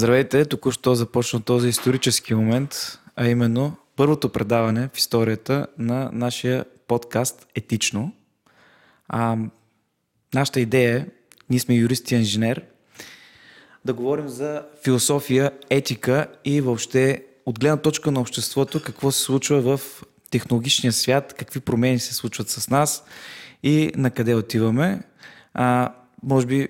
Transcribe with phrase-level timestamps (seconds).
[0.00, 7.46] Здравейте, току-що започна този исторически момент, а именно първото предаване в историята на нашия подкаст
[7.54, 8.12] Етично.
[9.08, 9.36] А,
[10.34, 11.06] нашата идея е,
[11.50, 12.62] ние сме юрист и инженер,
[13.84, 19.60] да говорим за философия, етика и въобще от гледна точка на обществото какво се случва
[19.60, 23.04] в технологичния свят, какви промени се случват с нас
[23.62, 25.02] и на къде отиваме.
[25.54, 26.68] А, може би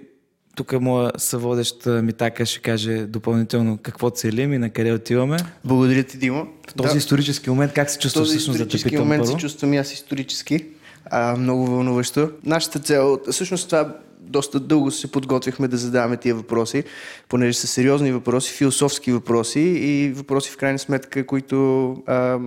[0.61, 5.37] тук моя съводещ Митака ще каже допълнително какво целим и на къде отиваме.
[5.65, 6.47] Благодаря ти, Димо.
[6.71, 6.99] В този да.
[6.99, 9.33] исторически момент как се чувстваш всъщност да те питам момент първо?
[9.33, 10.67] се чувствам и аз исторически.
[11.05, 12.31] А, много вълнуващо.
[12.45, 16.85] Нашата цел, всъщност това доста дълго се подготвихме да задаваме тия въпроси,
[17.29, 22.39] понеже са сериозни въпроси, философски въпроси и въпроси в крайна сметка, които а,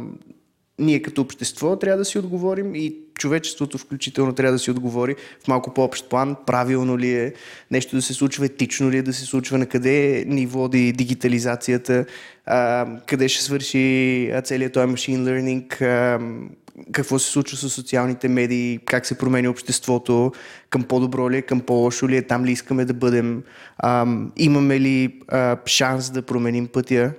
[0.80, 5.48] ние като общество трябва да си отговорим и човечеството включително трябва да си отговори в
[5.48, 7.34] малко по-общ план, правилно ли е
[7.72, 12.06] нещо да се случва, етично ли е да се случва, на къде ни води дигитализацията,
[12.46, 16.20] а, къде ще свърши целият този machine learning, а,
[16.92, 20.32] какво се случва с социалните медии, как се променя обществото,
[20.70, 23.44] към по-добро ли е, към по-лошо ли е, там ли искаме да бъдем,
[23.78, 24.08] а,
[24.38, 27.12] имаме ли а, шанс да променим пътя.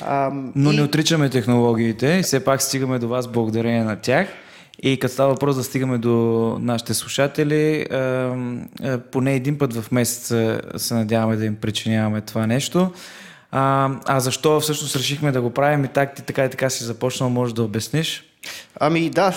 [0.00, 0.76] А, Но и...
[0.76, 4.28] не отричаме технологиите все пак стигаме до вас благодарение на тях.
[4.82, 7.86] И като става въпрос да стигаме до нашите слушатели,
[9.12, 12.92] поне един път в месеца се надяваме да им причиняваме това нещо.
[13.50, 16.84] А, а защо всъщност решихме да го правим и так, ти така и така си
[16.84, 18.24] започнал, може да обясниш?
[18.80, 19.34] Ами да,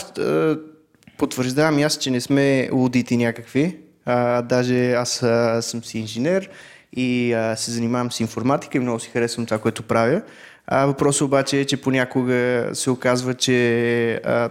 [1.18, 3.78] потвърждавам аз, че не сме лудити някакви.
[4.06, 6.50] А, даже аз а, съм си инженер
[6.96, 10.22] и а, се занимавам с информатика и много си харесвам това, което правя.
[10.72, 14.50] Въпросът обаче е, че понякога се оказва, че а,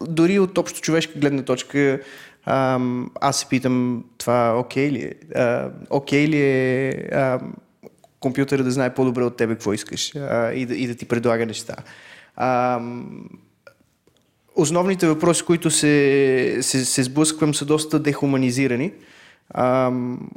[0.00, 2.00] дори от общо човешка гледна точка
[3.20, 5.14] аз се питам това окей ли е?
[5.90, 7.38] Окей ли е
[8.20, 10.14] компютъра да знае по-добре от тебе какво искаш
[10.54, 11.76] и, да, и да ти предлага неща.
[14.54, 18.92] Основните въпроси, които се, се, се сблъсквам, са доста дехуманизирани.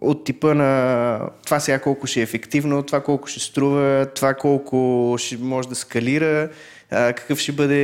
[0.02, 5.16] От типа на това сега колко ще е ефективно, това колко ще струва, това колко
[5.20, 6.50] ще може да скалира,
[6.92, 7.76] какъв ще бъде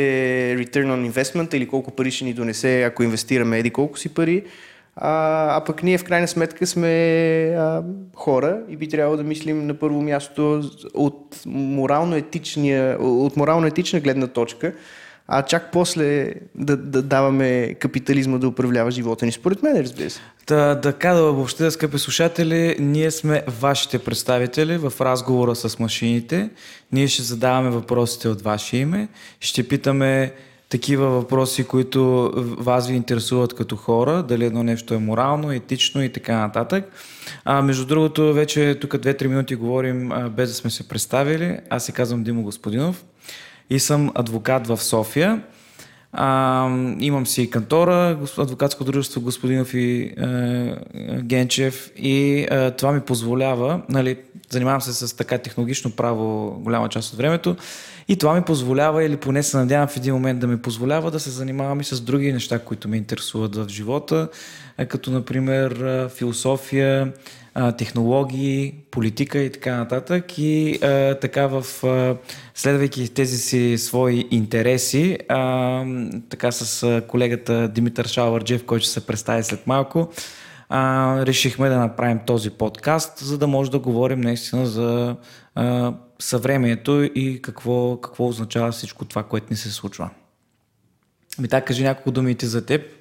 [0.59, 4.43] return on investment или колко пари ще ни донесе, ако инвестираме еди колко си пари.
[4.95, 6.89] А, а пък ние в крайна сметка сме
[7.57, 7.83] а,
[8.15, 10.63] хора и би трябвало да мислим на първо място
[10.93, 14.73] от морално-етична, от морално-етична гледна точка,
[15.27, 19.31] а чак после да, да даваме капитализма да управлява живота ни.
[19.31, 20.19] Според мен, разбира се.
[20.47, 26.49] Да, така да въобще, скъпи слушатели, ние сме вашите представители в разговора с машините.
[26.91, 29.07] Ние ще задаваме въпросите от ваше име,
[29.39, 30.33] ще питаме
[30.69, 36.11] такива въпроси, които вас ви интересуват като хора, дали едно нещо е морално, етично и
[36.11, 36.91] така нататък.
[37.45, 41.57] А, между другото, вече тук 2-3 минути говорим без да сме се представили.
[41.69, 43.03] Аз се казвам Димо Господинов
[43.69, 45.41] и съм адвокат в София.
[46.11, 46.69] А,
[46.99, 50.75] имам си кантора, адвокатско дружество Господинов и е,
[51.21, 51.91] Генчев.
[51.97, 54.17] И е, това ми позволява, нали,
[54.49, 57.55] занимавам се с така технологично право голяма част от времето.
[58.07, 61.19] И това ми позволява, или поне се надявам в един момент да ми позволява да
[61.19, 64.29] се занимавам и с други неща, които ме интересуват в живота,
[64.87, 67.13] като например философия,
[67.77, 70.37] технологии, политика и така нататък.
[70.37, 71.63] И а, така в
[72.55, 75.85] следвайки тези си свои интереси, а,
[76.29, 80.11] така с колегата Димитър Шалварджев, който ще се представи след малко,
[80.69, 85.15] а, решихме да направим този подкаст, за да може да говорим наистина за
[85.55, 90.09] а, съвремието и какво, какво означава всичко това, което ни се случва.
[91.39, 92.96] Ми така, кажи няколко думи ти за теб.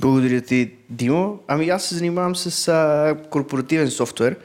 [0.00, 1.38] Благодаря ти, Димо.
[1.48, 4.36] Ами аз се занимавам с а, корпоративен софтуер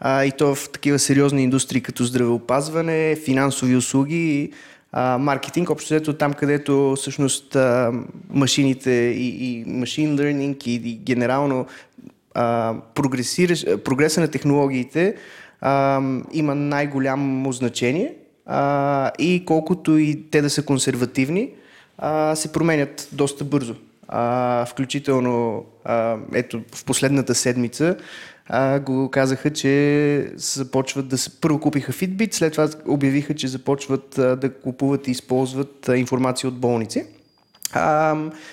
[0.00, 4.52] а, и то в такива сериозни индустрии като здравеопазване, финансови услуги,
[4.92, 7.92] а, маркетинг, общо взето там, където всъщност а,
[8.30, 11.66] машините и, и машин learning и, и генерално
[12.34, 12.74] а,
[13.84, 15.14] прогреса на технологиите
[15.60, 16.00] а,
[16.32, 18.14] има най-голямо значение
[18.46, 21.50] а, и колкото и те да са консервативни,
[21.98, 23.74] а, се променят доста бързо.
[24.16, 27.96] А, включително, а, ето, в последната седмица
[28.46, 31.40] а, го казаха, че започват да се...
[31.40, 36.48] Първо купиха Fitbit, след това обявиха, че започват а, да купуват и използват а, информация
[36.48, 37.06] от болници.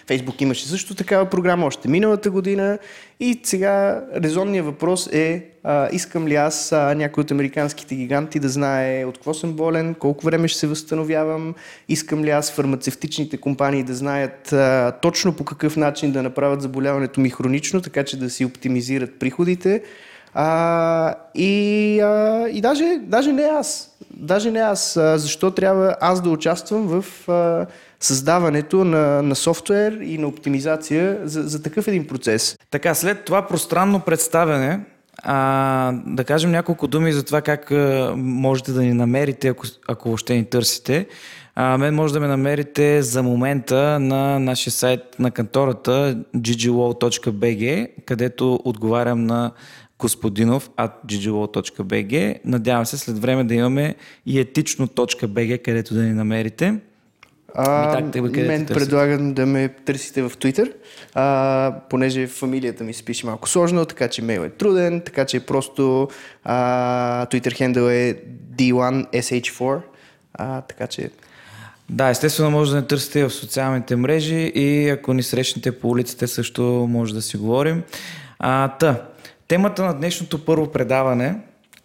[0.07, 2.77] Фейсбук имаше също такава програма още миналата година
[3.19, 8.49] и сега резонният въпрос е а, искам ли аз а, някой от американските гиганти да
[8.49, 11.55] знае от какво съм болен, колко време ще се възстановявам,
[11.89, 17.21] искам ли аз фармацевтичните компании да знаят а, точно по какъв начин да направят заболяването
[17.21, 19.81] ми хронично, така че да си оптимизират приходите.
[20.33, 23.91] А, и, а, и даже, даже не аз.
[24.13, 24.97] Даже не аз.
[24.97, 27.65] А, защо трябва аз да участвам в а,
[27.99, 32.57] създаването на, на софтуер и на оптимизация за, за такъв един процес?
[32.71, 34.79] Така, след това пространно представяне,
[35.23, 40.09] а, да кажем няколко думи за това как а, можете да ни намерите, ако, ако
[40.09, 41.07] въобще ни търсите.
[41.55, 48.59] А, мен може да ме намерите за момента на нашия сайт на кантората ggwall.bg, където
[48.65, 49.51] отговарям на
[50.01, 52.39] господинов at ggwall.bg.
[52.45, 53.95] Надявам се след време да имаме
[54.25, 56.79] и етично.bg, където да ни намерите.
[57.55, 60.73] А, так, те, мен предлагам да ме търсите в Twitter,
[61.13, 65.39] а, понеже фамилията ми се пише малко сложно, така че мейл е труден, така че
[65.39, 66.07] просто
[66.43, 68.15] а, Twitter хендъл е
[68.55, 69.81] D1SH4,
[70.33, 71.09] а, така че
[71.89, 76.27] да, естествено може да не търсите в социалните мрежи и ако ни срещнете по улиците
[76.27, 77.83] също може да си говорим.
[78.39, 79.01] А, та,
[79.51, 81.35] темата на днешното първо предаване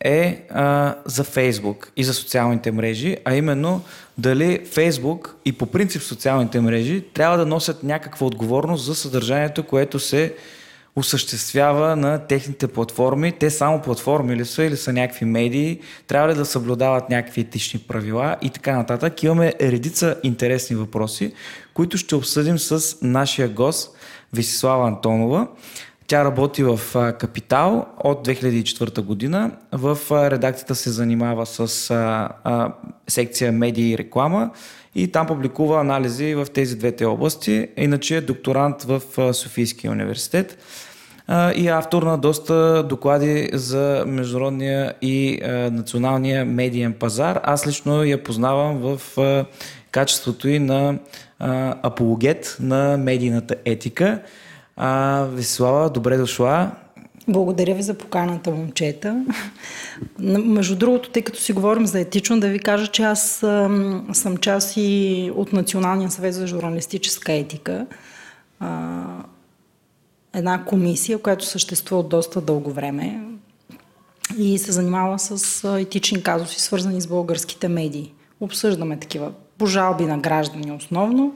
[0.01, 3.83] е а, за Фейсбук и за социалните мрежи, а именно
[4.19, 9.99] дали Фейсбук и по принцип социалните мрежи трябва да носят някаква отговорност за съдържанието, което
[9.99, 10.35] се
[10.97, 13.33] осъществява на техните платформи.
[13.33, 17.81] Те само платформи ли са или са някакви медии, трябва ли да съблюдават някакви етични
[17.81, 19.23] правила и така нататък.
[19.23, 21.33] Имаме редица интересни въпроси,
[21.75, 23.97] които ще обсъдим с нашия гост
[24.33, 25.49] Висислава Антонова.
[26.07, 26.81] Тя работи в
[27.19, 29.51] Капитал от 2004 година.
[29.73, 29.99] В
[30.31, 32.73] редакцията се занимава с а, а,
[33.09, 34.51] секция медии и реклама
[34.95, 37.69] и там публикува анализи в тези двете области.
[37.77, 39.03] Иначе е докторант в
[39.35, 40.59] Софийския университет
[41.57, 45.41] и автор на доста доклади за международния и
[45.73, 47.41] националния медиен пазар.
[47.43, 49.01] Аз лично я познавам в
[49.91, 50.99] качеството и на
[51.83, 54.23] апологет на медийната етика.
[55.29, 56.71] Веслава, добре дошла.
[57.29, 59.25] Благодаря ви за поканата, момчета.
[60.19, 63.21] Между другото, тъй като си говорим за етично, да ви кажа, че аз
[64.13, 67.87] съм част и от Националния съвет за журналистическа етика
[70.35, 73.21] една комисия, която съществува от доста дълго време
[74.39, 78.13] и се занимава с етични казуси, свързани с българските медии.
[78.41, 81.35] Обсъждаме такива пожалби на граждани основно,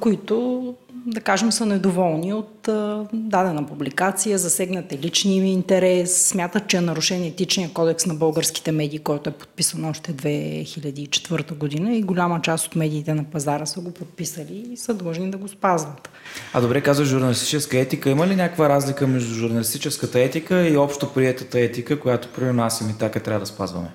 [0.00, 0.74] които,
[1.06, 2.68] да кажем, са недоволни от
[3.12, 8.98] дадена публикация, засегнате личния им интерес, смятат, че е нарушен етичния кодекс на българските медии,
[8.98, 13.94] който е подписан още 2004 година и голяма част от медиите на пазара са го
[13.94, 16.08] подписали и са длъжни да го спазват.
[16.52, 18.10] А добре казва журналистическа етика.
[18.10, 22.84] Има ли някаква разлика между журналистическата етика и общо приетата етика, която при нас и
[22.84, 23.88] ми така трябва да спазваме?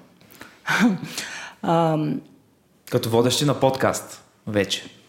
[2.91, 5.00] Като водещи на подкаст вече.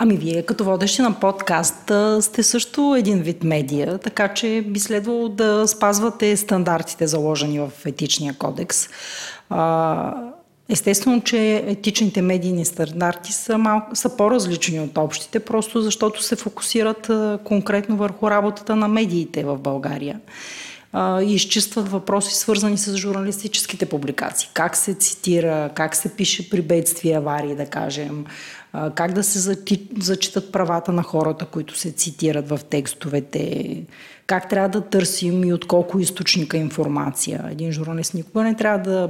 [0.00, 5.28] Ами вие като водещи на подкаст сте също един вид медия, така че би следвало
[5.28, 8.88] да спазвате стандартите заложени в етичния кодекс.
[10.68, 17.10] Естествено, че етичните медийни стандарти са, малко, са по-различни от общите, просто защото се фокусират
[17.44, 20.20] конкретно върху работата на медиите в България
[21.22, 24.50] и изчистват въпроси, свързани с журналистическите публикации.
[24.54, 28.24] Как се цитира, как се пише при бедствия, аварии, да кажем,
[28.94, 29.56] как да се
[29.98, 33.82] зачитат правата на хората, които се цитират в текстовете,
[34.26, 37.44] как трябва да търсим и от колко източника информация.
[37.50, 39.08] Един журналист никога не трябва да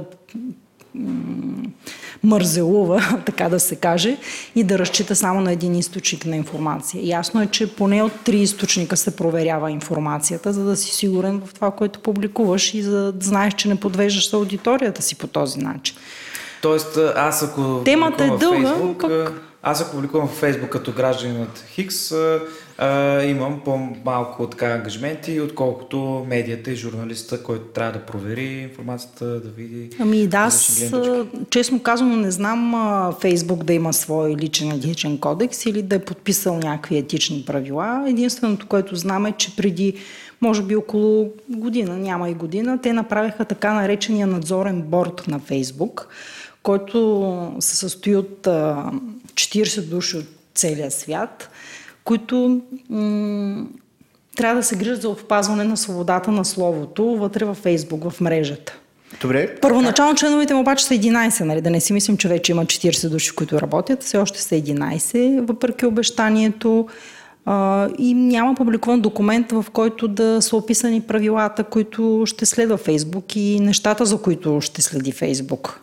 [2.23, 4.17] мързелува, така да се каже,
[4.55, 7.07] и да разчита само на един източник на информация.
[7.07, 11.53] Ясно е, че поне от три източника се проверява информацията, за да си сигурен в
[11.53, 15.95] това, което публикуваш и за да знаеш, че не подвеждаш аудиторията си по този начин.
[16.61, 17.81] Тоест, аз ако...
[17.85, 19.48] Темата е дълга, Фейсбук, пък...
[19.63, 22.11] Аз ако публикувам в Фейсбук като гражданин от Хикс,
[22.77, 29.49] а, имам по-малко така ангажменти, отколкото медията и журналиста, който трябва да провери информацията, да
[29.49, 29.89] види.
[29.99, 30.83] Ами да, аз
[31.49, 35.99] честно казано не знам а, Фейсбук да има свой личен етичен кодекс или да е
[35.99, 38.05] подписал някакви етични правила.
[38.07, 39.93] Единственото, което знам е, че преди
[40.41, 46.07] може би около година, няма и година, те направиха така наречения надзорен борт на Фейсбук,
[46.63, 48.91] който се състои от а,
[49.39, 51.49] 40 души от целия свят,
[52.03, 53.65] които м-
[54.35, 58.77] трябва да се грижат за опазване на свободата на словото вътре във Фейсбук, в мрежата.
[59.21, 59.55] Добре.
[59.61, 61.61] Първоначално членовете му обаче са 11, нали?
[61.61, 65.47] да не си мислим, че вече има 40 души, които работят, все още са 11,
[65.47, 66.87] въпреки обещанието.
[67.45, 73.35] А, и няма публикуван документ, в който да са описани правилата, които ще следва Фейсбук
[73.35, 75.81] и нещата, за които ще следи Фейсбук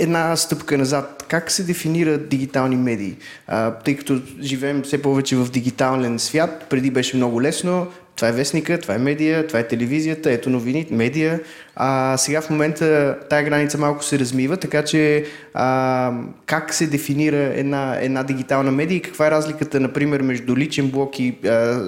[0.00, 1.24] една стъпка назад.
[1.28, 3.16] Как се дефинират дигитални медии?
[3.46, 8.32] А, тъй като живеем все повече в дигитален свят, преди беше много лесно, това е
[8.32, 11.40] вестника, това е медия, това е телевизията, ето новини, медия.
[11.76, 16.12] А, сега в момента тая граница малко се размива, така че а,
[16.46, 21.20] как се дефинира една, една дигитална медия и каква е разликата, например, между личен блок
[21.20, 21.80] и а,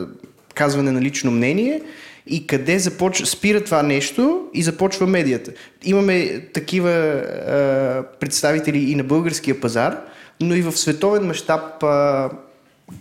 [0.54, 1.80] казване на лично мнение
[2.26, 5.52] и къде започва, спира това нещо и започва медията.
[5.84, 10.00] Имаме такива а, представители и на българския пазар,
[10.40, 11.84] но и в световен мащаб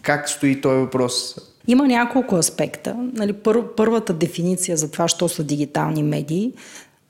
[0.01, 1.35] как стои този въпрос?
[1.67, 2.95] Има няколко аспекта.
[3.13, 6.53] Нали, пър, първата дефиниция за това, що са дигитални медии,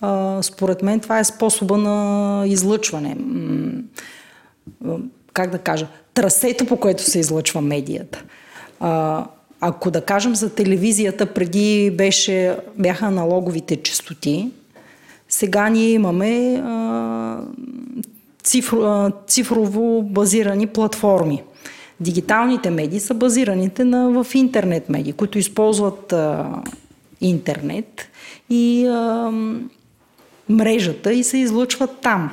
[0.02, 3.18] а, според мен това е способа на излъчване.
[5.34, 5.88] Как да кажа?
[6.14, 8.24] Трасето, по което се излъчва медията.
[8.80, 9.26] А,
[9.62, 14.52] ако да кажем за телевизията, преди беше, бяха аналоговите частоти,
[15.30, 17.38] сега ние имаме а,
[18.44, 21.44] цифро, а, цифрово базирани платформи.
[22.00, 26.46] Дигиталните медии са базираните на, в интернет медии, които използват а,
[27.22, 28.10] интернет
[28.50, 29.32] и а,
[30.50, 32.32] мрежата и се излъчват там.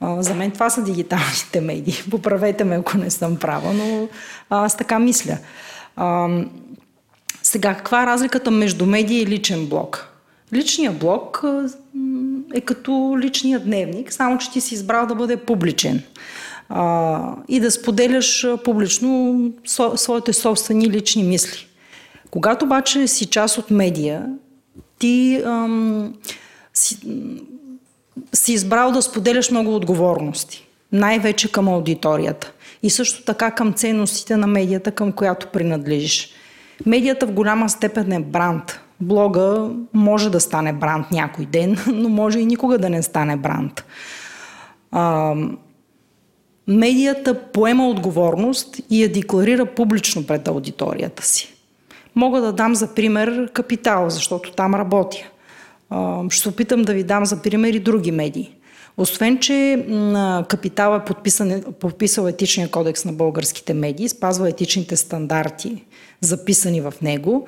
[0.00, 1.94] А, за мен това са дигиталните медии.
[2.10, 4.08] Поправете ме, ако не съм права, но
[4.50, 5.38] аз така мисля.
[5.96, 6.28] А,
[7.42, 10.08] сега, каква е разликата между медия и личен блог?
[10.52, 11.44] Личният блог
[12.54, 16.02] е като личният дневник, само че ти си избрал да бъде публичен
[16.68, 21.66] а, и да споделяш публично со, своите собствени лични мисли.
[22.30, 24.26] Когато обаче си част от медия,
[24.98, 26.14] ти ам,
[26.74, 26.98] си,
[28.34, 32.52] си избрал да споделяш много отговорности, най-вече към аудиторията
[32.82, 36.30] и също така към ценностите на медията, към която принадлежиш.
[36.86, 38.80] Медията в голяма степен е бранд.
[39.00, 43.84] Блога може да стане бранд някой ден, но може и никога да не стане бранд.
[44.92, 45.34] А,
[46.68, 51.54] медията поема отговорност и я декларира публично пред аудиторията си.
[52.14, 55.16] Мога да дам за пример Капитал, защото там работя.
[56.30, 58.55] Ще опитам да ви дам за пример и други медии.
[58.98, 59.86] Освен, че
[60.48, 65.84] Капитал е подписан, подписал етичния кодекс на българските медии, спазва етичните стандарти,
[66.20, 67.46] записани в него,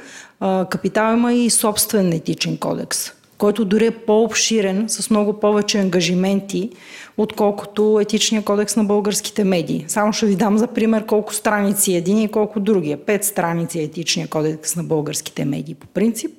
[0.70, 6.70] Капитал има и собствен етичен кодекс, който дори е по-обширен, с много повече ангажименти,
[7.16, 9.84] отколкото етичния кодекс на българските медии.
[9.88, 13.04] Само ще ви дам за пример колко страници е един и колко другия.
[13.04, 16.30] Пет страници е етичния кодекс на българските медии по принцип,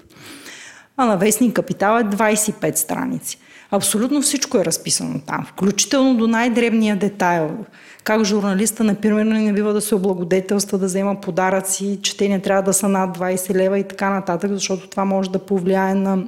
[0.97, 3.37] а на Вестник Капитал е 25 страници.
[3.71, 7.65] Абсолютно всичко е разписано там, включително до най-дребния детайл.
[8.03, 12.63] Как журналиста, например, не бива да се облагодетелства, да взема подаръци, че те не трябва
[12.63, 16.23] да са над 20 лева и така нататък, защото това може да повлияе на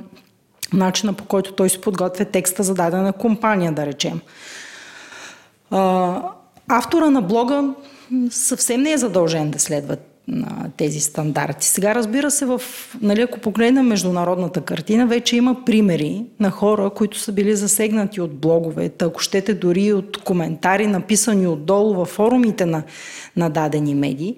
[0.74, 4.22] начина по който той си подготвя текста за дадена компания, да речем.
[6.68, 7.74] автора на блога
[8.30, 9.98] съвсем не е задължен да следва
[10.28, 11.68] на тези стандарти.
[11.68, 12.62] Сега разбира се, в,
[13.02, 18.36] нали, ако погледнем международната картина, вече има примери на хора, които са били засегнати от
[18.36, 22.84] блогове, ако щете дори от коментари, написани отдолу във форумите на,
[23.36, 24.36] на дадени медии,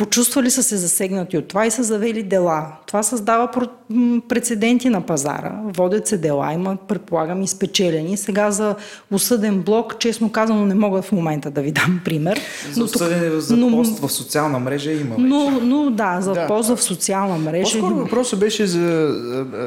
[0.00, 2.66] Почувствали са се засегнати от това и са завели дела.
[2.86, 3.50] Това създава
[4.28, 5.60] прецеденти на пазара.
[5.64, 8.16] Водят се дела, има, предполагам, и спечелени.
[8.16, 8.74] Сега за
[9.10, 12.40] осъден блок, честно казано, не мога в момента да ви дам пример.
[12.72, 15.22] За осъден за но, пост в социална мрежа има вече.
[15.22, 16.46] Но, но да, за да.
[16.46, 17.62] пост в социална мрежа.
[17.62, 19.14] По-скоро въпросът беше за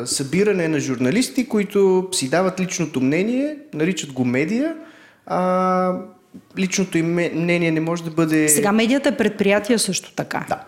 [0.05, 4.75] събиране на журналисти, които си дават личното мнение, наричат го медия,
[5.25, 5.97] а,
[6.57, 8.49] личното им мнение не може да бъде...
[8.49, 10.45] Сега медията е предприятие също така.
[10.49, 10.59] Да.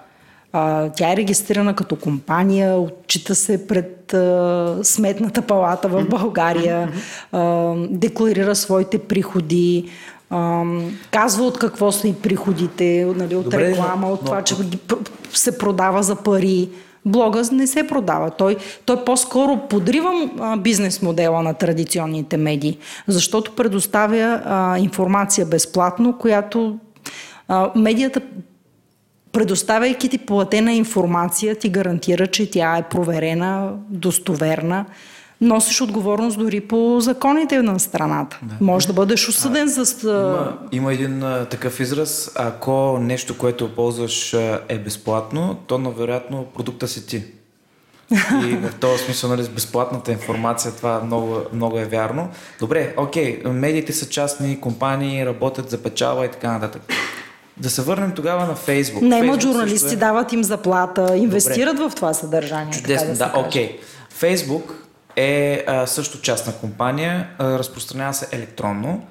[0.54, 6.92] А, тя е регистрирана като компания, отчита се пред а, сметната палата в България,
[7.32, 9.90] а, декларира своите приходи,
[10.30, 10.64] а,
[11.12, 14.56] казва от какво са и приходите, нали, от Добре, реклама, от но, това, че
[15.34, 16.70] се продава за пари
[17.06, 18.32] блога не се продава.
[18.32, 26.80] Той, той по-скоро подрива бизнес модела на традиционните медии, защото предоставя а, информация безплатно, която
[27.48, 28.22] а, медията
[29.32, 34.86] предоставяйки ти платена информация, ти гарантира, че тя е проверена, достоверна
[35.42, 38.40] носиш отговорност дори по законите на страната.
[38.42, 38.56] Да.
[38.62, 40.08] Може да бъдеш осъден а, за...
[40.12, 44.34] Има, има един а, такъв израз, ако нещо, което ползваш
[44.70, 47.24] е безплатно, то навероятно продукта си ти.
[48.46, 52.30] И в този смисъл, нали, с безплатната информация това много, много е вярно.
[52.60, 56.82] Добре, окей, медиите са частни компании, работят за печала и така нататък.
[57.58, 59.02] Да се върнем тогава на Фейсбук.
[59.02, 59.98] Не, има журналисти, е...
[59.98, 61.90] дават им заплата, инвестират Добре.
[61.90, 62.74] в това съдържание.
[62.74, 63.80] Чудесно, да, да окей.
[64.10, 64.85] Фейсбук
[65.16, 69.08] е а, също частна компания, а, разпространява се електронно,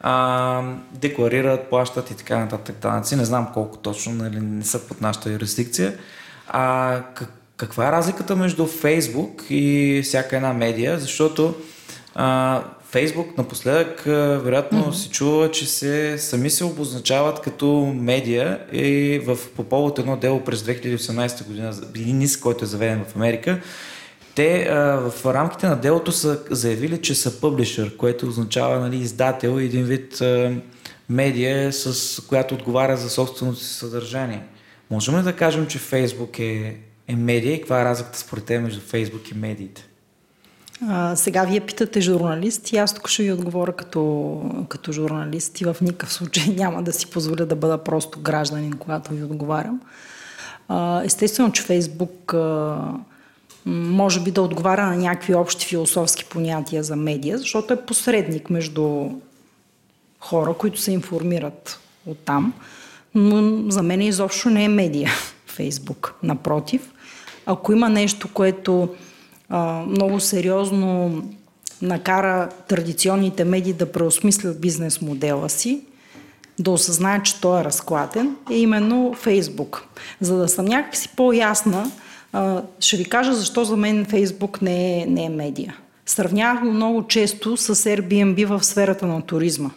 [0.00, 3.16] а, декларират, плащат и така нататък данъци.
[3.16, 5.94] Не знам колко точно, нали, не са под нашата юрисдикция.
[6.48, 11.54] А, как, каква е разликата между Фейсбук и всяка една медия, защото
[12.14, 12.62] а,
[12.94, 14.92] Фейсбук напоследък вероятно mm-hmm.
[14.92, 20.44] се чува, че се сами се обозначават като медия и в, по повод едно дело
[20.44, 23.60] през 2018 година, НИС, който е заведен в Америка,
[24.34, 29.60] те а, в рамките на делото са заявили, че са публишър, което означава нали, издател
[29.60, 30.52] и един вид а,
[31.08, 34.42] медия, с която отговаря за собственото си съдържание.
[34.90, 36.76] Можем ли да кажем, че Фейсбук е,
[37.08, 39.88] е медия и каква е разликата според те между Фейсбук и медиите?
[40.88, 45.64] А, сега вие питате журналист и аз тук ще ви отговоря като, като журналист и
[45.64, 49.80] в никакъв случай няма да си позволя да бъда просто гражданин, когато ви отговарям.
[50.68, 52.78] А, естествено, че Фейсбук а,
[53.66, 59.10] може би да отговаря на някакви общи философски понятия за медия, защото е посредник между
[60.20, 62.52] хора, които се информират от там.
[63.14, 65.10] Но за мен изобщо не е медия
[65.46, 66.14] Фейсбук.
[66.22, 66.92] Напротив,
[67.46, 68.88] ако има нещо, което
[69.48, 71.22] а, много сериозно
[71.82, 75.80] накара традиционните медии да преосмислят бизнес модела си,
[76.58, 79.84] да осъзнаят, че той е разклатен, е именно Фейсбук.
[80.20, 81.90] За да съм някакси по-ясна,
[82.80, 85.76] ще ви кажа защо за мен Фейсбук не е, не е медия.
[86.06, 89.70] Сравнявах го много често с Airbnb в сферата на туризма.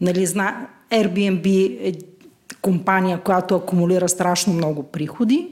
[0.00, 0.66] Нали, зна...
[0.90, 1.92] Airbnb е
[2.62, 5.48] компания, която акумулира страшно много приходи,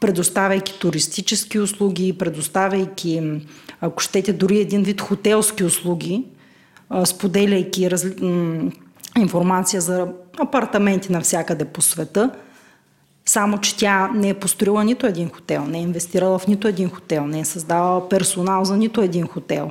[0.00, 3.40] предоставяйки туристически услуги, предоставяйки,
[3.80, 6.24] ако щете, дори един вид хотелски услуги,
[7.04, 8.14] споделяйки разли...
[9.18, 10.08] информация за
[10.38, 12.30] апартаменти навсякъде по света,
[13.26, 16.90] само, че тя не е построила нито един хотел, не е инвестирала в нито един
[16.90, 19.70] хотел, не е създавала персонал за нито един хотел.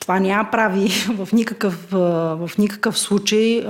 [0.00, 3.66] Това няма прави в никакъв, в никакъв случай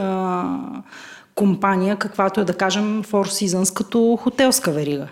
[1.35, 5.09] компания, каквато е да кажем Four Seasons като хотелска верига.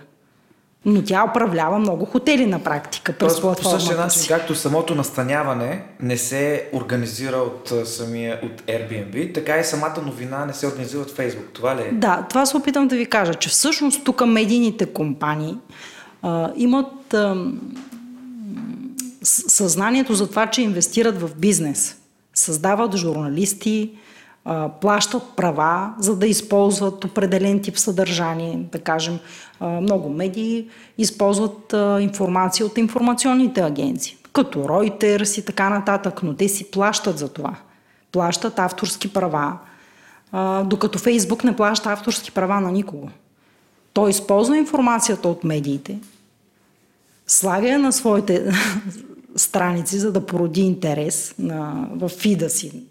[0.84, 5.82] Но тя управлява много хотели на практика през Тоест, по същия начин, както самото настаняване
[6.00, 11.10] не се организира от самия от Airbnb, така и самата новина не се организира от
[11.10, 11.52] Facebook.
[11.52, 11.90] Това ли е?
[11.92, 15.56] Да, това се опитам да ви кажа, че всъщност тук медийните компании
[16.22, 17.46] а, имат а,
[19.22, 21.96] съзнанието за това, че инвестират в бизнес.
[22.34, 23.90] Създават журналисти,
[24.80, 28.66] плащат права, за да използват определен тип съдържание.
[28.72, 29.18] Да кажем,
[29.60, 36.70] много медии използват информация от информационните агенции, като Reuters и така нататък, но те си
[36.70, 37.54] плащат за това.
[38.12, 39.58] Плащат авторски права,
[40.64, 43.08] докато Фейсбук не плаща авторски права на никого.
[43.92, 45.98] Той използва информацията от медиите,
[47.26, 48.52] слага я на своите
[49.36, 52.82] страници, за да породи интерес на, в фида си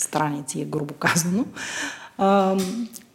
[0.00, 1.44] страници, е грубо казано.
[2.18, 2.56] А,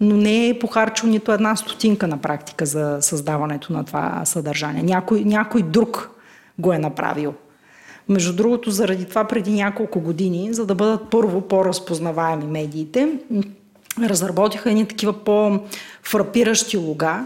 [0.01, 4.83] но не е похарчил нито една стотинка на практика за създаването на това съдържание.
[4.83, 6.09] Някой, някой друг
[6.59, 7.33] го е направил.
[8.09, 13.19] Между другото, заради това преди няколко години, за да бъдат първо по-разпознаваеми медиите,
[13.99, 17.25] разработиха едни такива по-фрапиращи лога,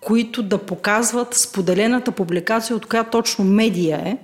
[0.00, 4.18] които да показват споделената публикация, от коя точно медия е,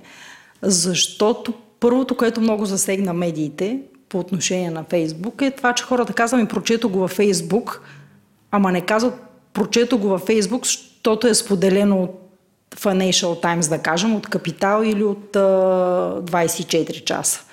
[0.61, 3.79] защото първото, което много засегна медиите,
[4.15, 7.81] по отношение на Фейсбук е това, че хората казват ми прочето го във Фейсбук,
[8.51, 9.13] ама не казват
[9.53, 12.21] прочето го във Фейсбук, защото е споделено от
[12.75, 15.39] Financial Times, да кажем, от Капитал или от а,
[16.21, 17.43] 24 часа.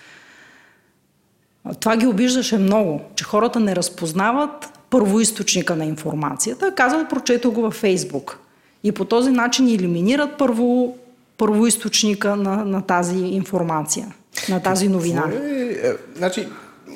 [1.81, 7.75] Това ги обиждаше много, че хората не разпознават първоисточника на информацията, казват прочето го във
[7.75, 8.39] Фейсбук.
[8.85, 10.97] И по този начин елиминират първо,
[11.39, 14.15] първоисточника на, на тази информация
[14.49, 15.25] на тази новина?
[15.33, 16.47] Е, значи,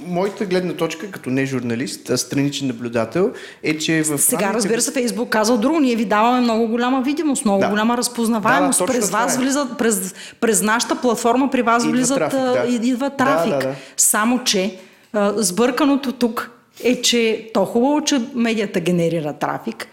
[0.06, 4.18] моята гледна точка, като не журналист, а страничен наблюдател, е, че в...
[4.18, 5.80] Сега, разбира се, Фейсбук казва друго.
[5.80, 7.68] Ние ви даваме много голяма видимост, много да.
[7.68, 8.78] голяма разпознаваемост.
[8.78, 9.38] Да, да, през вас е.
[9.38, 12.86] влизат, през, през нашата платформа при вас идва влизат трафик, да.
[12.86, 13.52] идва трафик.
[13.52, 13.74] Да, да, да.
[13.96, 14.78] Само, че
[15.12, 16.50] а, сбърканото тук
[16.84, 19.86] е, че то хубаво, че медията генерира трафик,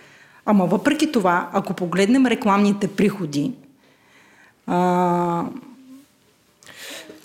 [0.46, 3.52] ама въпреки това, ако погледнем рекламните приходи,
[4.68, 5.44] а,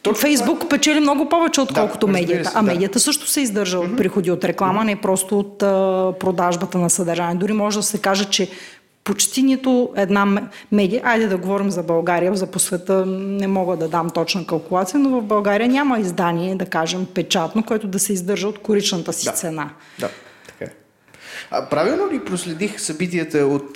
[0.03, 0.69] точно Фейсбук това...
[0.69, 2.53] печели много повече, отколкото да, медията.
[2.55, 6.91] А медията също се издържа от приходи от реклама, не просто от а, продажбата на
[6.91, 7.35] съдържание.
[7.35, 8.51] Дори може да се каже, че
[9.05, 13.89] почти нито една медия, айде да говорим за България, за по света не мога да
[13.89, 18.49] дам точна калкулация, но в България няма издание, да кажем, печатно, което да се издържа
[18.49, 19.33] от коричната си да.
[19.33, 19.71] цена.
[19.99, 20.09] Да.
[21.51, 23.73] А, правилно ли проследих събитията от,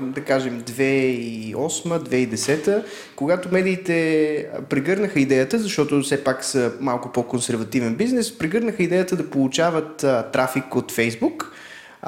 [0.00, 2.84] да кажем, 2008-2010,
[3.16, 9.96] когато медиите прегърнаха идеята, защото все пак са малко по-консервативен бизнес, прегърнаха идеята да получават
[10.32, 11.52] трафик от Фейсбук,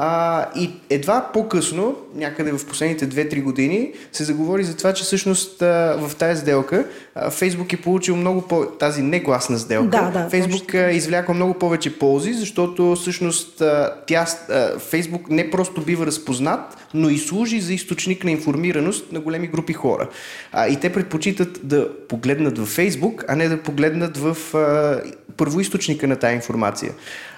[0.00, 5.62] А, и едва по-късно, някъде в последните 2-3 години, се заговори за това, че всъщност
[5.62, 6.84] а, в тази сделка
[7.14, 8.66] а, Фейсбук е получил много по...
[8.66, 9.88] тази негласна сделка.
[9.88, 15.50] Да, да, Фейсбук е извляква много повече ползи, защото всъщност а, тя, а, Фейсбук не
[15.50, 20.08] просто бива разпознат, но и служи за източник на информираност на големи групи хора.
[20.52, 25.00] А, и те предпочитат да погледнат в Фейсбук, а не да погледнат в а,
[25.38, 26.92] първоисточника на тази информация.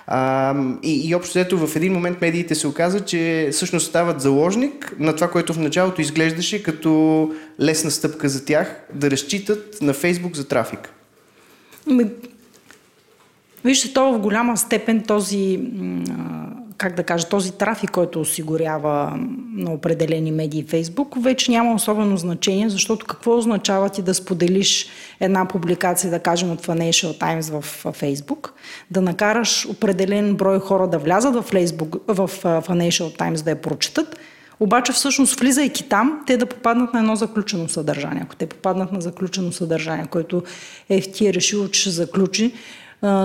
[0.06, 4.94] А, и, и общо взето в един момент медиите се оказа, че всъщност стават заложник
[4.98, 10.36] на това, което в началото изглеждаше като лесна стъпка за тях да разчитат на Фейсбук
[10.36, 10.92] за трафик.
[11.86, 12.06] Ми,
[13.64, 15.60] вижте, то в голяма степен този
[16.80, 19.18] как да кажа, този трафик, който осигурява
[19.52, 24.86] на определени медии Фейсбук, вече няма особено значение, защото какво означава ти да споделиш
[25.20, 28.52] една публикация, да кажем от Financial Times в Фейсбук,
[28.90, 34.18] да накараш определен брой хора да влязат в, Facebook, в Financial Times да я прочитат,
[34.60, 38.22] обаче всъщност влизайки там, те да попаднат на едно заключено съдържание.
[38.24, 40.42] Ако те попаднат на заключено съдържание, което
[40.90, 42.52] FT е решило, че ще заключи,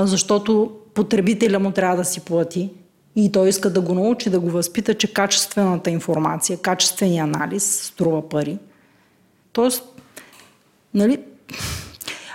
[0.03, 2.69] защото потребителя му трябва да си плати
[3.15, 8.29] и той иска да го научи, да го възпита, че качествената информация, качествения анализ струва
[8.29, 8.57] пари.
[9.53, 9.83] Тоест,
[10.93, 11.19] нали,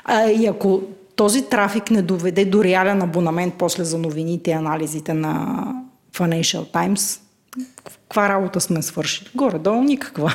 [0.05, 0.83] а и ако
[1.17, 5.65] този трафик не доведе до реален абонамент после за новините и анализите на
[6.15, 7.21] Financial Times,
[7.85, 9.29] каква работа сме свършили?
[9.35, 10.35] Горе-долу никаква.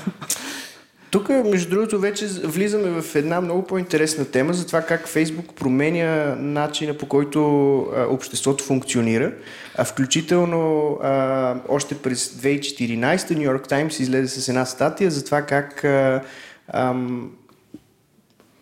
[1.15, 6.35] Тук, между другото, вече влизаме в една много по-интересна тема за това как Фейсбук променя
[6.35, 9.31] начина по който а, обществото функционира.
[9.77, 15.41] А включително а, още през 2014 Нью Йорк Таймс излезе с една статия за това
[15.41, 16.21] как а,
[16.67, 17.31] ам,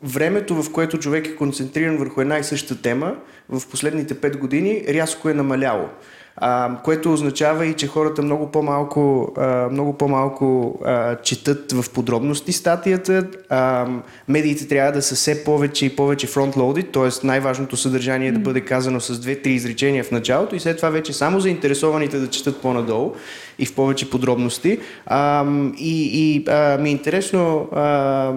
[0.04, 3.16] времето, в което човек е концентриран върху една и съща тема,
[3.50, 5.90] в последните 5 години рязко е намаляло
[6.38, 12.52] а, което означава и, че хората много по-малко, а, много по-малко а, четат в подробности
[12.52, 13.28] статията.
[13.50, 13.88] А,
[14.28, 17.28] медиите трябва да са все повече и повече фронтлоуди, т.е.
[17.28, 21.14] най-важното съдържание е да бъде казано с две-три изречения в началото и след това вече
[21.14, 23.14] само заинтересованите да четат по-надолу
[23.60, 24.80] и в повече подробности.
[25.06, 25.46] А,
[25.78, 28.34] и и а, ми е интересно а,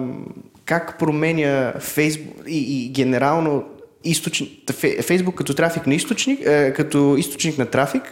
[0.65, 3.63] как променя Фейсбук и, и генерално
[4.09, 4.49] източник,
[5.01, 8.03] Фейсбук като трафик на източник, е, като източник на трафик,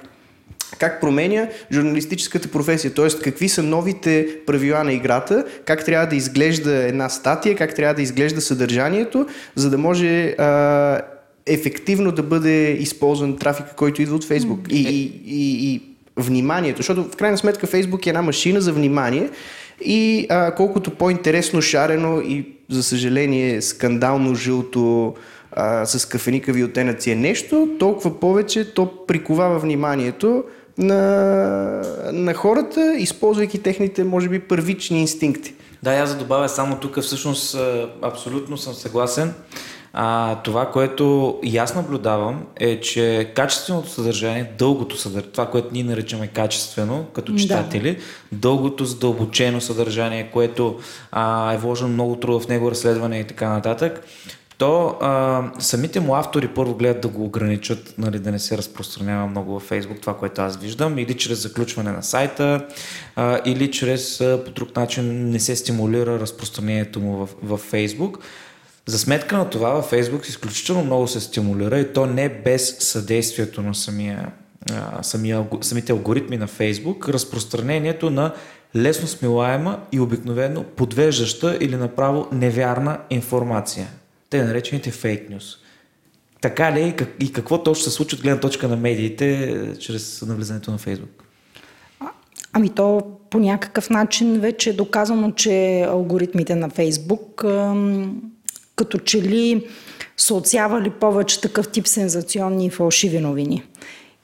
[0.79, 3.07] как променя журналистическата професия, т.е.
[3.23, 8.01] какви са новите правила на играта, как трябва да изглежда една статия, как трябва да
[8.01, 11.01] изглежда съдържанието, за да може а,
[11.45, 14.59] ефективно да бъде използван трафика, който идва от Фейсбук.
[14.69, 15.81] И, и, и, и
[16.17, 19.29] вниманието, защото в крайна сметка Фейсбук е една машина за внимание
[19.81, 25.13] и а, колкото по-интересно шарено и за съжаление скандално жълто
[25.55, 30.43] а, с кафеникави оттенъци е нещо, толкова повече то приковава вниманието
[30.77, 30.95] на,
[32.13, 35.53] на хората, използвайки техните, може би, първични инстинкти.
[35.83, 37.57] Да, аз за добавя само тук, всъщност
[38.01, 39.33] абсолютно съм съгласен.
[39.97, 45.83] А, това, което и аз наблюдавам е, че качественото съдържание, дългото съдържание, това, което ние
[45.83, 48.01] наричаме качествено като читатели, да.
[48.37, 50.79] дългото задълбочено съдържание, което
[51.11, 54.03] а, е вложено много трудо в него, разследване и така нататък,
[54.57, 59.27] то а, самите му автори първо гледат да го ограничат, нали, да не се разпространява
[59.27, 62.65] много във Фейсбук, това, което аз виждам, или чрез заключване на сайта,
[63.15, 68.19] а, или чрез а, по друг начин не се стимулира разпространението му в, в Фейсбук.
[68.85, 73.61] За сметка на това във Фейсбук изключително много се стимулира и то не без съдействието
[73.61, 74.31] на самия,
[74.71, 78.33] а, самия, самите алгоритми на Фейсбук, разпространението на
[78.75, 83.87] лесно смилаема и обикновено подвеждаща или направо невярна информация
[84.35, 85.57] те наречените фейк нюс.
[86.41, 90.77] Така ли и какво точно се случва от гледна точка на медиите чрез навлизането на
[90.77, 91.23] Фейсбук?
[92.53, 97.45] Ами то по някакъв начин вече е доказано, че алгоритмите на Фейсбук
[98.75, 99.67] като че ли
[100.17, 103.63] са отсявали повече такъв тип сензационни и фалшиви новини.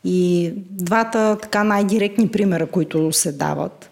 [0.04, 3.90] И двата така най-директни примера, които се дават,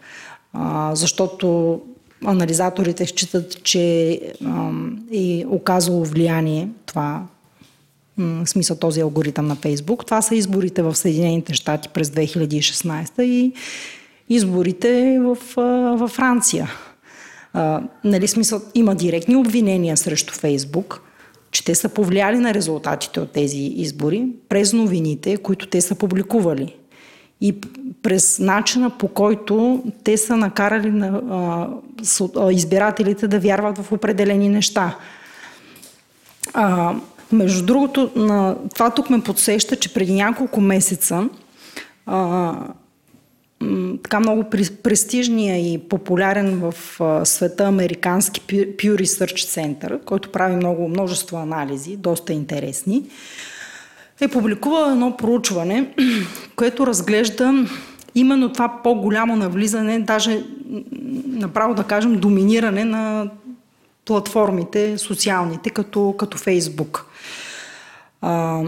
[0.94, 1.82] защото
[2.26, 4.12] анализаторите считат, че
[5.14, 7.24] е оказало влияние това
[8.18, 10.06] в смисъл този алгоритъм на Фейсбук.
[10.06, 13.54] Това са изборите в Съединените щати през 2016 и
[14.30, 15.38] изборите в,
[15.98, 16.72] във Франция.
[18.04, 21.02] Нали, смисъл, има директни обвинения срещу Фейсбук,
[21.52, 26.76] че те са повлияли на резултатите от тези избори през новините, които те са публикували
[27.42, 27.62] и
[28.04, 31.22] през начина по който те са накарали на,
[32.36, 34.98] а, избирателите да вярват в определени неща.
[36.54, 36.96] А,
[37.32, 41.30] между другото, на, това тук ме подсеща, че преди няколко месеца
[42.06, 42.54] а,
[44.04, 44.44] така много
[44.84, 46.74] престижния и популярен в
[47.26, 53.04] света американски Pew Research Center, който прави много, множество анализи, доста интересни,
[54.22, 55.94] е публикувал едно проучване,
[56.56, 57.66] което разглежда
[58.16, 60.44] именно това по-голямо навлизане, даже
[61.26, 63.30] направо да кажем доминиране на
[64.06, 67.06] платформите социалните, като, като Фейсбук.
[68.22, 68.64] А,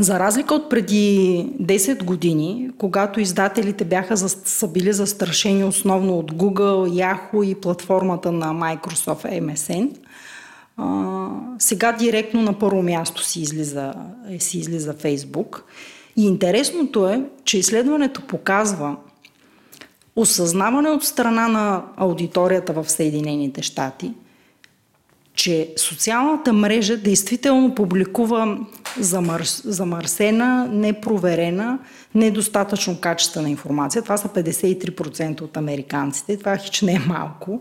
[0.00, 6.32] за разлика от преди 10 години, когато издателите бяха за, са били застрашени основно от
[6.32, 9.90] Google, Yahoo и платформата на Microsoft MSN,
[11.58, 13.94] сега директно на първо място си излиза,
[14.38, 15.60] си излиза Facebook.
[16.16, 18.96] И интересното е, че изследването показва
[20.16, 24.12] осъзнаване от страна на аудиторията в Съединените щати,
[25.34, 28.58] че социалната мрежа действително публикува
[28.98, 29.42] замър...
[29.64, 31.78] замърсена, непроверена,
[32.14, 34.02] недостатъчно качествена информация.
[34.02, 36.36] Това са 53% от американците.
[36.36, 37.60] Това хич не е малко.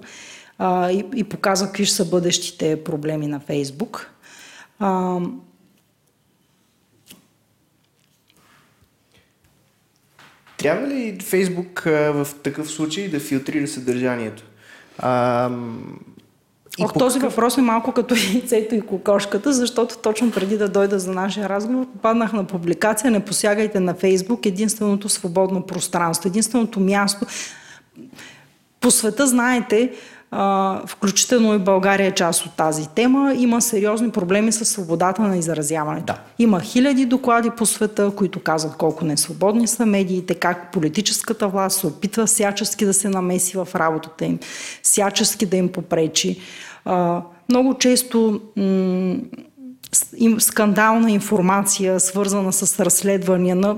[0.64, 4.10] А, и, и показва какви ще са бъдещите проблеми на Фейсбук.
[4.80, 5.20] А,
[10.58, 14.44] Трябва ли Фейсбук в такъв случай да филтрира съдържанието?
[14.98, 15.50] А,
[16.80, 17.34] и Ох, този какъв...
[17.34, 21.86] въпрос е малко като яйцето и кокошката, защото точно преди да дойда за нашия разговор,
[21.86, 27.26] попаднах на публикация, не посягайте на Фейсбук, единственото свободно пространство, единственото място.
[28.80, 29.92] По света, знаете,
[30.86, 36.14] включително и България е част от тази тема, има сериозни проблеми с свободата на изразяването.
[36.14, 36.20] Да.
[36.40, 41.88] Има хиляди доклади по света, които казват колко несвободни са медиите, как политическата власт се
[41.88, 44.40] опитва всячески да се намеси в работата им,
[44.84, 46.40] всячески да им попречи.
[47.50, 49.16] много често м-
[50.40, 53.78] скандална информация, свързана с разследвания на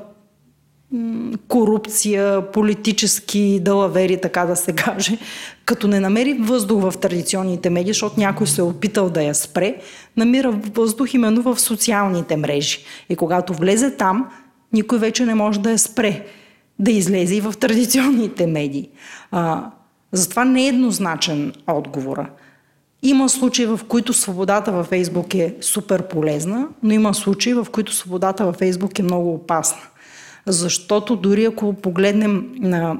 [1.47, 5.17] корупция, политически далавери, така да се каже,
[5.65, 9.75] като не намери въздух в традиционните медии, защото някой се е опитал да я спре,
[10.17, 12.79] намира въздух именно в социалните мрежи.
[13.09, 14.29] И когато влезе там,
[14.73, 16.25] никой вече не може да я спре
[16.79, 18.89] да излезе и в традиционните медии.
[19.31, 19.71] А,
[20.11, 22.29] затова не е еднозначен отговора.
[23.03, 27.93] Има случаи, в които свободата във Фейсбук е супер полезна, но има случаи, в които
[27.93, 29.81] свободата във Фейсбук е много опасна.
[30.45, 32.99] Защото дори ако погледнем на,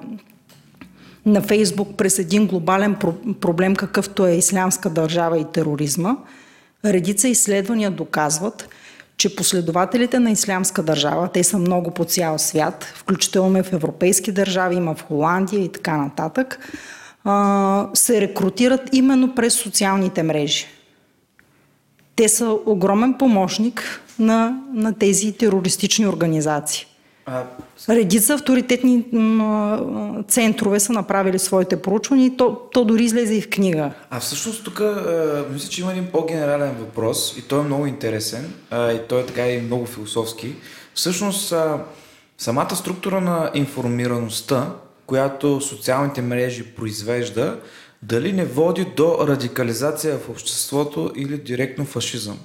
[1.26, 6.18] на Фейсбук през един глобален про- проблем, какъвто е ислямска държава и тероризма,
[6.86, 8.70] редица изследвания доказват,
[9.18, 14.76] че последователите на ислямска държава, те са много по цял свят, включително в европейски държави,
[14.76, 16.60] има в Холандия и така нататък,
[17.94, 20.66] се рекрутират именно през социалните мрежи.
[22.16, 26.86] Те са огромен помощник на, на тези терористични организации.
[27.26, 27.44] А...
[27.90, 29.06] Редица авторитетни
[30.28, 33.92] центрове са направили своите проучвания и то, то дори излезе и в книга.
[34.10, 34.82] А всъщност тук
[35.52, 39.48] мисля, че има един по-генерален въпрос и той е много интересен и той е така
[39.48, 40.56] и много философски.
[40.94, 41.54] Всъщност
[42.38, 44.74] самата структура на информираността,
[45.06, 47.60] която социалните мрежи произвежда,
[48.02, 52.40] дали не води до радикализация в обществото или директно фашизъм.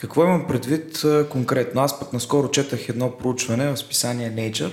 [0.00, 1.82] Какво имам предвид конкретно?
[1.82, 4.72] Аз пък наскоро четах едно проучване в списание Nature,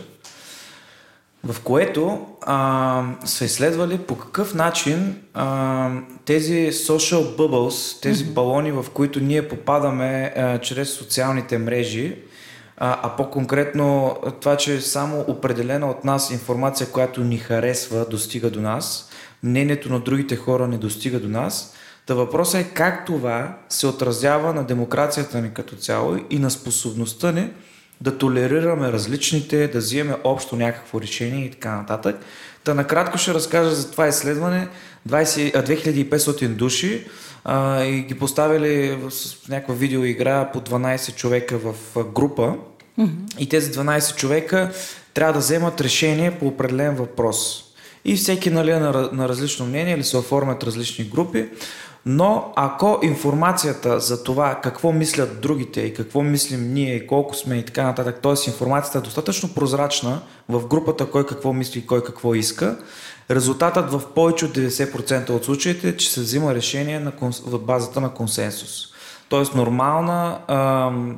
[1.43, 5.89] в което а, са изследвали по какъв начин а,
[6.25, 8.33] тези social bubbles, тези mm-hmm.
[8.33, 12.15] балони, в които ние попадаме а, чрез социалните мрежи,
[12.77, 18.61] а, а по-конкретно това, че само определена от нас информация, която ни харесва, достига до
[18.61, 19.09] нас,
[19.43, 21.73] мнението на другите хора не достига до нас–
[22.05, 27.31] Та въпросът е как това се отразява на демокрацията ни като цяло и на способността
[27.31, 27.49] ни
[28.01, 32.15] да толерираме различните, да взимаме общо някакво решение и така нататък.
[32.63, 34.67] Та накратко ще разкажа за това изследване.
[35.09, 37.07] 20, 2500 души
[37.43, 42.55] а, и ги поставили в, в някаква видеоигра по 12 човека в група.
[42.99, 43.37] Mm-hmm.
[43.39, 44.71] И тези 12 човека
[45.13, 47.65] трябва да вземат решение по определен въпрос.
[48.05, 51.45] И всеки нали, е на, на различно мнение или се оформят различни групи.
[52.05, 57.55] Но ако информацията за това какво мислят другите и какво мислим ние и колко сме
[57.55, 58.33] и така нататък, т.е.
[58.47, 62.77] информацията е достатъчно прозрачна в групата кой какво мисли и кой какво иска,
[63.31, 67.13] резултатът в повече от 90% от случаите е, че се взима решение на,
[67.45, 68.87] в базата на консенсус.
[69.29, 71.17] Тоест нормална, ам,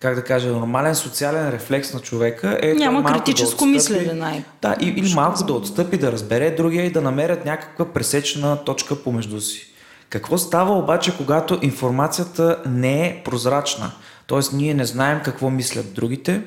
[0.00, 4.76] как да кажа, нормален социален рефлекс на човека е Няма критическо да мислене най Да,
[4.80, 9.75] или малко да отстъпи, да разбере другия и да намерят някаква пресечна точка помежду си.
[10.10, 13.92] Какво става обаче, когато информацията не е прозрачна?
[14.26, 16.42] Тоест ние не знаем какво мислят другите,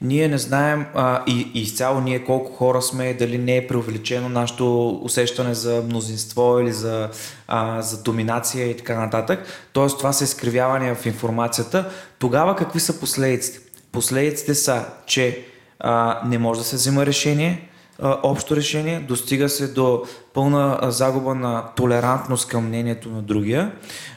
[0.00, 4.28] ние не знаем а, и, и изцяло ние колко хора сме, дали не е преувеличено
[4.28, 7.10] нашето усещане за мнозинство или за,
[7.48, 9.46] а, за доминация и така нататък.
[9.72, 11.90] Тоест това са изкривявания в информацията.
[12.18, 13.58] Тогава какви са последиците?
[13.92, 15.44] Последиците са, че
[15.78, 17.68] а, не може да се взима решение,
[18.02, 20.02] общо решение, достига се до
[20.34, 23.72] пълна загуба на толерантност към мнението на другия,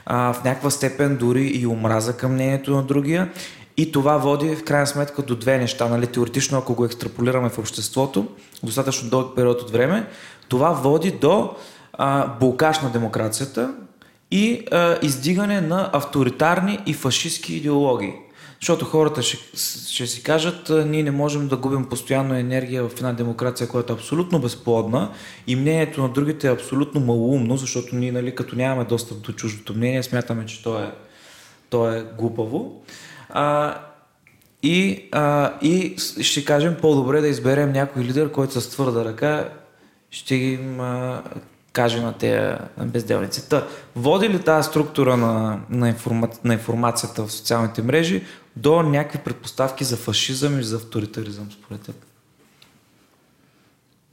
[0.08, 3.32] в някаква степен дори и омраза към мнението на другия
[3.78, 5.88] и това води в крайна сметка до две неща.
[5.88, 6.08] Нали?
[6.08, 8.28] Теоретично, ако го екстраполираме в обществото,
[8.64, 10.08] достатъчно дълъг период от време,
[10.50, 11.56] това води до
[11.94, 13.74] а, блокаж на демокрацията
[14.32, 18.14] и а, издигане на авторитарни и фашистски идеологии.
[18.66, 19.38] Защото хората ще,
[19.92, 23.96] ще си кажат, ние не можем да губим постоянно енергия в една демокрация, която е
[23.96, 25.12] абсолютно безплодна
[25.48, 29.74] и мнението на другите е абсолютно малоумно, защото ние, нали, като нямаме достъп до чуждото
[29.74, 30.92] мнение, смятаме, че то е,
[31.70, 32.84] то е глупаво.
[33.30, 33.78] А,
[34.64, 39.50] и, а, и ще кажем по-добре да изберем някой лидер, който с твърда ръка
[40.12, 41.24] ще им а,
[41.76, 43.50] каже на тези безделници.
[43.50, 48.24] Та, води ли тази структура на, на, информа, на информацията в социалните мрежи
[48.56, 51.96] до някакви предпоставки за фашизъм и за авторитаризъм, според теб?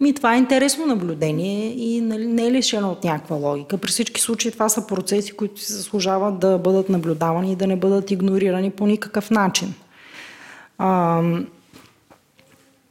[0.00, 3.78] Ми, това е интересно наблюдение и нали, не е лишено от някаква логика.
[3.78, 7.76] При всички случаи това са процеси, които се заслужават да бъдат наблюдавани и да не
[7.76, 9.74] бъдат игнорирани по никакъв начин.
[10.78, 11.22] А,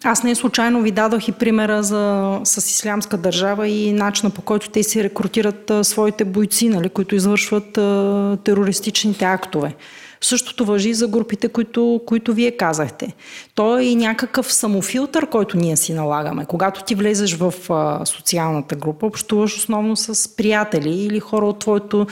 [0.03, 4.69] аз не случайно ви дадох и примера за, с Ислямска държава и начина по който
[4.69, 9.75] те си рекрутират а, своите бойци, нали, които извършват а, терористичните актове.
[10.23, 13.13] Същото въжи за групите, които, които вие казахте.
[13.55, 16.45] То е и някакъв самофилтър, който ние си налагаме.
[16.45, 22.07] Когато ти влезеш в а, социалната група, общуваш основно с приятели или хора от твоето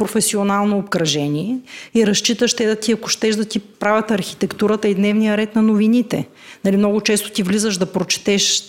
[0.00, 1.58] професионално обкръжение
[1.94, 5.62] и разчиташ те да ти, ако щеш да ти правят архитектурата и дневния ред на
[5.62, 6.28] новините.
[6.64, 8.62] Нали, много често ти влизаш да прочетеш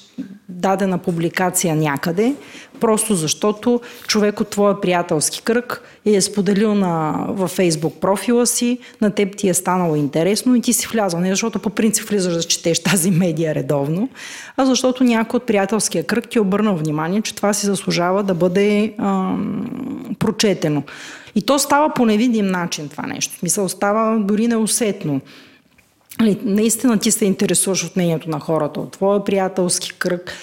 [0.50, 2.34] дадена публикация някъде,
[2.80, 9.12] просто защото човек от твоя приятелски кръг е споделил на, във Фейсбук профила си, на
[9.12, 11.20] теб ти е станало интересно и ти си влязъл.
[11.20, 14.10] Не защото по принцип влизаш да четеш тази медия редовно,
[14.58, 18.34] а защото някой от приятелския кръг ти е обърна внимание, че това си заслужава да
[18.34, 19.66] бъде ам,
[20.20, 20.84] прочетено.
[21.36, 23.38] И то става по невидим начин това нещо.
[23.44, 25.22] Мисъл, става дори неусетно.
[26.20, 30.34] Нали, наистина ти се интересуваш от мнението на хората, от твоя приятелски кръг.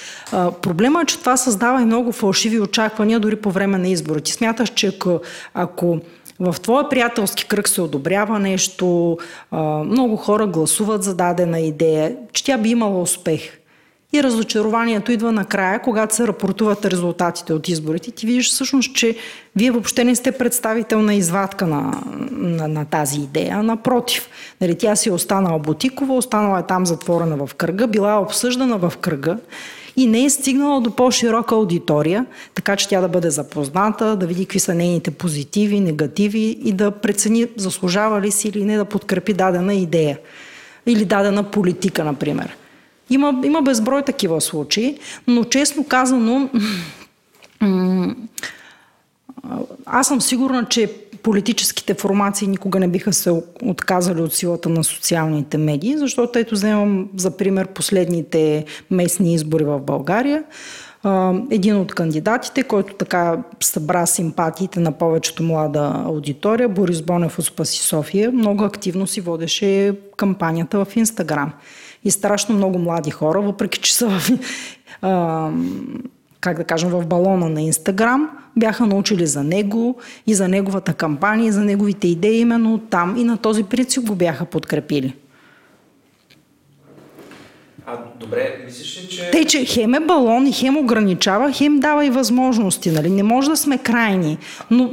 [0.62, 4.20] Проблема е, че това създава и много фалшиви очаквания дори по време на избора.
[4.20, 5.20] Ти смяташ, че ако,
[5.54, 5.98] ако
[6.40, 9.18] в твоя приятелски кръг се одобрява нещо,
[9.84, 13.58] много хора гласуват за дадена идея, че тя би имала успех.
[14.12, 18.10] И разочарованието идва накрая, когато се рапортуват резултатите от изборите.
[18.10, 19.16] Ти виждаш всъщност, че
[19.56, 23.62] вие въобще не сте представител на извадка на, на, на тази идея.
[23.62, 24.28] Напротив,
[24.60, 28.78] нали, тя си е останала бутикова, останала е там затворена в кръга, била е обсъждана
[28.78, 29.38] в кръга
[29.96, 34.44] и не е стигнала до по-широка аудитория, така че тя да бъде запозната, да види
[34.44, 39.32] какви са нейните позитиви, негативи и да прецени заслужава ли си или не да подкрепи
[39.32, 40.18] дадена идея
[40.86, 42.56] или дадена политика, например.
[43.10, 46.50] Има, има безброй такива случаи, но честно казано,
[49.86, 50.92] аз съм сигурна, че
[51.22, 53.30] политическите формации никога не биха се
[53.62, 59.80] отказали от силата на социалните медии, защото ето вземам за пример последните местни избори в
[59.80, 60.44] България.
[61.50, 67.78] Един от кандидатите, който така събра симпатиите на повечето млада аудитория, Борис Бонев от Спаси
[67.78, 71.52] София, много активно си водеше кампанията в Инстаграм
[72.04, 74.30] и страшно много млади хора, въпреки че са в,
[75.02, 75.50] а,
[76.40, 81.48] как да кажем, в балона на Инстаграм, бяха научили за него и за неговата кампания,
[81.48, 85.14] и за неговите идеи именно там и на този принцип го бяха подкрепили.
[87.90, 89.30] А, добре, мислиш ли, че...
[89.30, 92.90] Тъй, че хем е балон и хем ограничава, хем дава и възможности.
[92.90, 93.10] Нали?
[93.10, 94.38] Не може да сме крайни.
[94.70, 94.90] Но,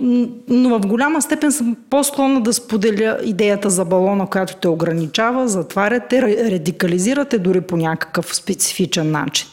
[0.50, 6.22] но в голяма степен съм по-склонна да споделя идеята за балона, която те ограничава, затваряте,
[6.52, 9.48] радикализирате дори по някакъв специфичен начин.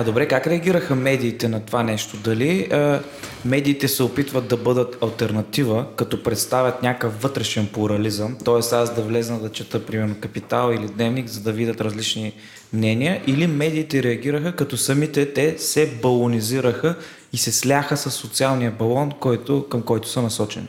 [0.00, 2.16] А добре, как реагираха медиите на това нещо?
[2.16, 3.00] Дали е,
[3.44, 8.74] медиите се опитват да бъдат альтернатива, като представят някакъв вътрешен плурализъм, т.е.
[8.74, 12.32] аз да влезна да чета, примерно, Капитал или Дневник, за да видят различни
[12.72, 16.94] мнения, или медиите реагираха, като самите те се балонизираха
[17.32, 20.68] и се сляха с социалния балон, който, към който са насочени?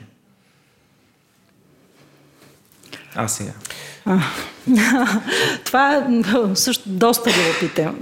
[3.15, 3.51] А сега.
[5.65, 6.03] Това е
[6.55, 7.95] също доста любопитен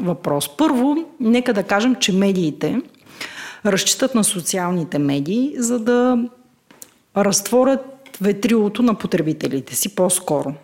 [0.00, 0.56] въпрос.
[0.56, 2.80] Първо, нека да кажем, че медиите
[3.66, 6.18] разчитат на социалните медии, за да
[7.16, 7.80] разтворят
[8.20, 10.54] ветрилото на потребителите си по-скоро.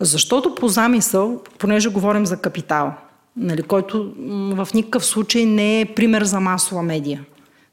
[0.00, 2.94] Защото по замисъл, понеже говорим за капитал,
[3.36, 4.12] нали, който
[4.54, 7.24] в никакъв случай не е пример за масова медия.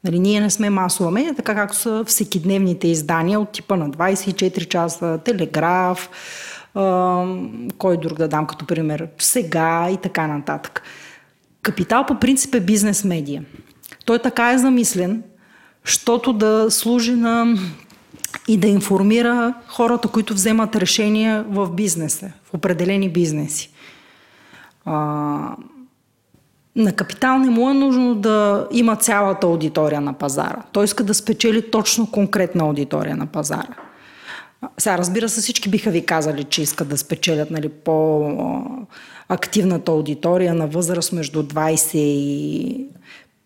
[0.04, 4.68] Нали, ние не сме масова медия, така както са всекидневните издания от типа на 24
[4.68, 6.10] часа, Телеграф,
[7.78, 10.82] кой друг да дам като пример, сега и така нататък.
[11.62, 13.44] Капитал по принцип е бизнес медия.
[14.04, 15.22] Той така е замислен,
[15.86, 17.56] защото да служи на
[18.48, 23.70] и да информира хората, които вземат решения в бизнеса, в определени бизнеси.
[26.78, 30.62] На капитал не му е нужно да има цялата аудитория на пазара.
[30.72, 33.74] Той иска да спечели точно конкретна аудитория на пазара.
[34.78, 38.72] Сега, разбира се, всички биха ви казали, че искат да спечелят нали, по-активната
[39.92, 42.86] аудитория на възраст между 20 и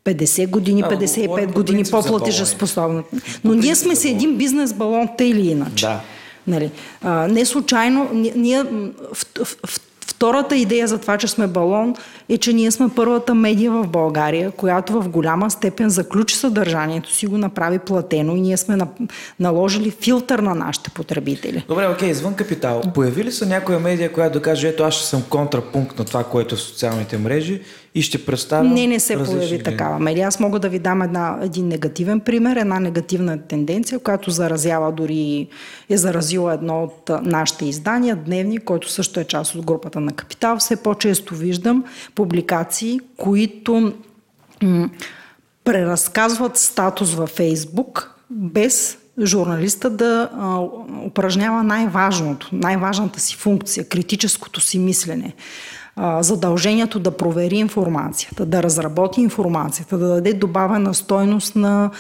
[0.04, 3.02] 50 години, 55 години, по-платежеспособна.
[3.44, 5.86] Но ние сме си един бизнес балон, те или иначе.
[5.86, 6.00] Да.
[6.46, 6.70] Нали,
[7.02, 9.80] а, не случайно, ние в, в, в
[10.22, 11.94] Втората идея за това, че сме балон,
[12.28, 17.26] е, че ние сме първата медия в България, която в голяма степен заключи съдържанието си,
[17.26, 18.78] го направи платено и ние сме
[19.40, 21.64] наложили филтър на нашите потребители.
[21.68, 22.82] Добре, окей, извън капитал.
[22.94, 26.24] Появи ли се някоя медия, която да каже, ето аз ще съм контрапункт на това,
[26.24, 27.60] което е в социалните мрежи
[27.95, 28.64] и ще представя.
[28.64, 29.62] Не, не се появи дни.
[29.62, 30.28] такава медия.
[30.28, 35.49] Аз мога да ви дам една, един негативен пример, една негативна тенденция, която заразява дори
[35.88, 40.57] е заразила едно от нашите издания, Дневник, който също е част от групата на Капитал.
[40.59, 41.84] Все по-често виждам
[42.14, 43.93] публикации, които
[44.62, 44.90] м-
[45.64, 50.59] преразказват статус във Фейсбук без журналиста да а,
[51.07, 55.34] упражнява най-важното, най-важната си функция, критическото си мислене
[56.20, 61.90] задължението да провери информацията, да разработи информацията, да даде добавена стойност на,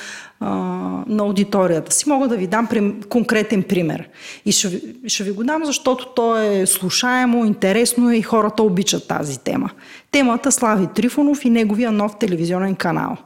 [1.06, 2.08] на аудиторията си.
[2.08, 2.68] Мога да ви дам
[3.08, 4.08] конкретен пример.
[4.44, 9.38] И ще, ще ви го дам, защото то е слушаемо, интересно и хората обичат тази
[9.38, 9.70] тема.
[10.10, 13.16] Темата Слави Трифонов и неговия нов телевизионен канал.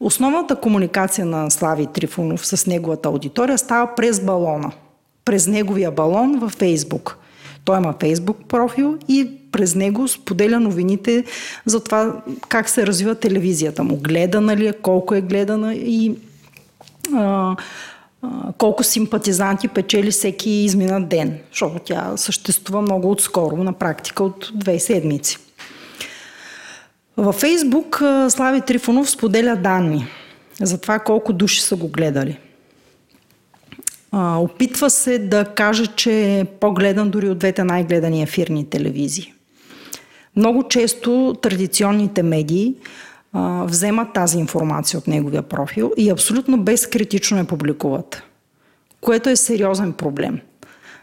[0.00, 4.72] Основната комуникация на Слави Трифонов с неговата аудитория става през балона.
[5.24, 7.18] През неговия балон във Фейсбук.
[7.64, 11.24] Той има Фейсбук профил и през него споделя новините
[11.66, 13.96] за това как се развива телевизията му.
[13.96, 16.14] Гледана ли е, колко е гледана и
[17.14, 17.56] а,
[18.22, 24.50] а, колко симпатизанти печели всеки изминат ден, защото тя съществува много отскоро, на практика от
[24.54, 25.38] две седмици.
[27.16, 30.06] Във Фейсбук Слави Трифонов споделя данни
[30.60, 32.38] за това колко души са го гледали.
[34.16, 39.33] Опитва се да каже, че е по-гледан дори от двете най-гледани ефирни телевизии.
[40.36, 42.74] Много често традиционните медии
[43.32, 48.22] а, вземат тази информация от неговия профил и абсолютно безкритично я публикуват,
[49.00, 50.40] което е сериозен проблем.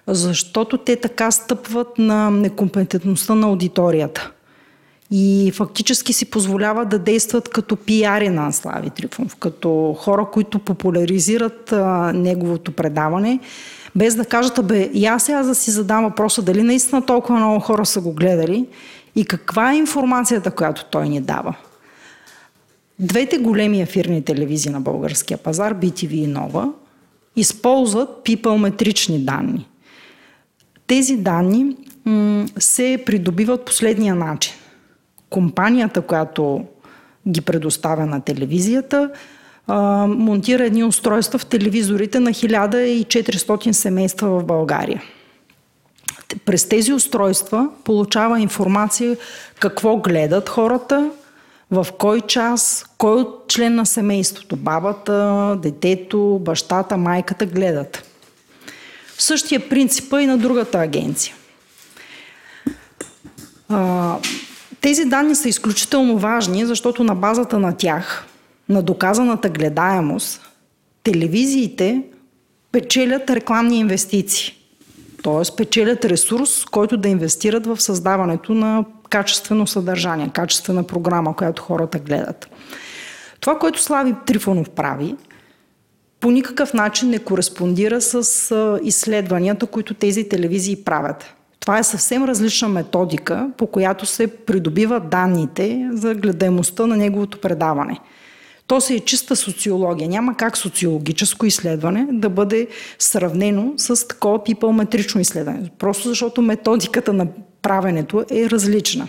[0.08, 4.32] Защото те така стъпват на некомпетентността на аудиторията
[5.12, 11.72] и фактически си позволяват да действат като пиари на Слави Трифонов, като хора, които популяризират
[11.72, 13.40] а, неговото предаване,
[13.96, 17.60] без да кажат, бе, и аз сега да си задам въпроса дали наистина толкова много
[17.60, 18.66] хора са го гледали
[19.16, 21.56] и каква е информацията, която той ни дава.
[23.00, 26.70] Двете големи ефирни телевизии на българския пазар, BTV и Нова,
[27.36, 29.68] използват пипълметрични данни.
[30.88, 34.54] Тези данни м- се придобиват последния начин.
[35.30, 36.66] Компанията, която
[37.28, 39.12] ги предоставя на телевизията,
[39.68, 45.02] а, монтира едни устройства в телевизорите на 1400 семейства в България
[46.46, 49.18] през тези устройства получава информация
[49.60, 51.12] какво гледат хората,
[51.72, 58.04] в кой час, кой от член на семейството, бабата, детето, бащата, майката гледат.
[59.18, 61.36] Същия принцип е и на другата агенция.
[64.82, 68.26] Тези данни са изключително важни, защото на базата на тях,
[68.70, 70.50] на доказаната гледаемост,
[71.04, 72.04] телевизиите
[72.72, 74.61] печелят рекламни инвестиции.
[75.24, 75.56] Т.е.
[75.56, 82.50] печелят ресурс, който да инвестират в създаването на качествено съдържание, качествена програма, която хората гледат.
[83.40, 85.16] Това, което Слави Трифонов прави,
[86.20, 91.34] по никакъв начин не кореспондира с изследванията, които тези телевизии правят.
[91.60, 98.00] Това е съвсем различна методика, по която се придобиват данните за гледаемостта на неговото предаване–
[98.72, 100.10] то си е чиста социология.
[100.10, 102.68] Няма как социологическо изследване да бъде
[103.00, 105.70] сравнено с такова пипълметрично изследване.
[105.80, 107.28] Просто защото методиката на
[107.62, 109.08] правенето е различна.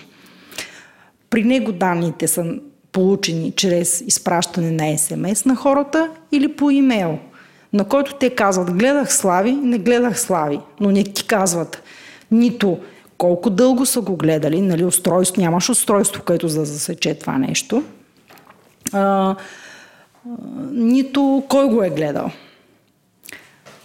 [1.30, 2.44] При него данните са
[2.92, 7.18] получени чрез изпращане на СМС на хората или по имейл,
[7.72, 11.82] на който те казват гледах слави, не гледах слави, но не ти казват
[12.30, 12.78] нито
[13.18, 17.84] колко дълго са го гледали, нали, устройство, нямаш устройство, което да засече това нещо,
[18.92, 19.34] а,
[20.72, 22.30] нито кой го е гледал.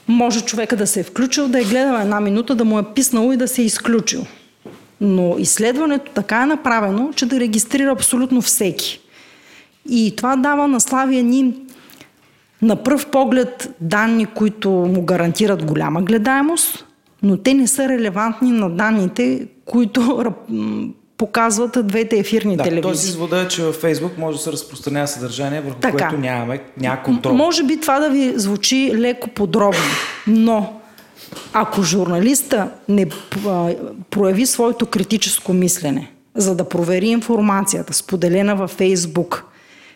[0.08, 3.34] Може човека да се е включил, да е гледал една минута, да му е писнало
[3.34, 4.26] и да се е изключил.
[5.02, 9.00] Но изследването така е направено, че да регистрира абсолютно всеки.
[9.90, 11.56] И това дава на Славия ни
[12.62, 16.86] на пръв поглед данни, които му гарантират голяма гледаемост,
[17.24, 20.34] но те не са релевантни на данните, които
[21.18, 22.82] показват двете ефирни да, телевизии.
[22.82, 25.98] Тоест извода е, че във Фейсбук може да се разпространява съдържание, върху така.
[25.98, 27.34] което нямаме няма контрол.
[27.34, 29.80] Може би това да ви звучи леко подробно,
[30.28, 30.74] но
[31.54, 33.06] ако журналиста не
[34.10, 39.46] прояви своето критическо мислене, за да провери информацията, споделена във Фейсбук,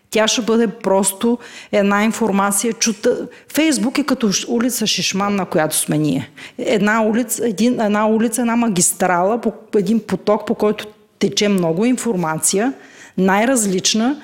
[0.10, 1.38] тя ще бъде просто
[1.72, 3.28] една информация чута.
[3.54, 6.30] Фейсбук е като улица Шишман, на която сме ние.
[6.58, 9.40] Една улица, един, една улица, една магистрала,
[9.76, 10.88] един поток, по който
[11.22, 12.74] тече много информация,
[13.18, 14.22] най-различна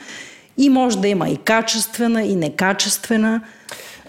[0.58, 3.42] и може да има и качествена, и некачествена.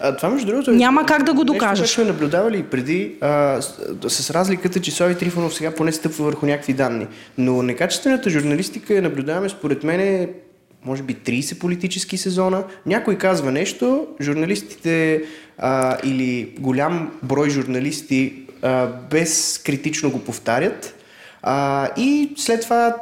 [0.01, 1.81] А, това, между другото, няма как да го докажеш.
[1.81, 6.25] Нещо, сме наблюдавали и преди, а, с, с разликата, че Слави Трифонов сега поне стъпва
[6.25, 7.07] върху някакви данни.
[7.37, 10.29] Но некачествената журналистика я наблюдаваме, според мен,
[10.85, 12.63] може би 30 политически сезона.
[12.85, 15.23] Някой казва нещо, журналистите
[15.57, 20.98] а, или голям брой журналисти а, без критично го повтарят
[21.43, 22.95] а, и след това...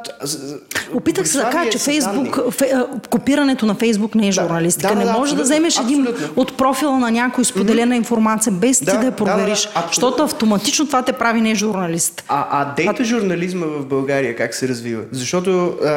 [0.94, 2.72] Опитах се да кажа, че Фейсбук, фе,
[3.10, 4.88] копирането на Фейсбук не е журналистика.
[4.88, 7.98] Да, да, не да, може да вземеш един от профила на някой споделена mm-hmm.
[7.98, 11.54] информация, без да, ти да я провериш, да, да, защото автоматично това те прави не
[11.54, 12.24] журналист.
[12.28, 15.02] А, а дейта журнализма в България как се развива?
[15.12, 15.88] Защото а,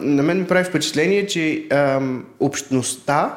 [0.00, 2.00] на мен ми прави впечатление, че а,
[2.40, 3.34] общността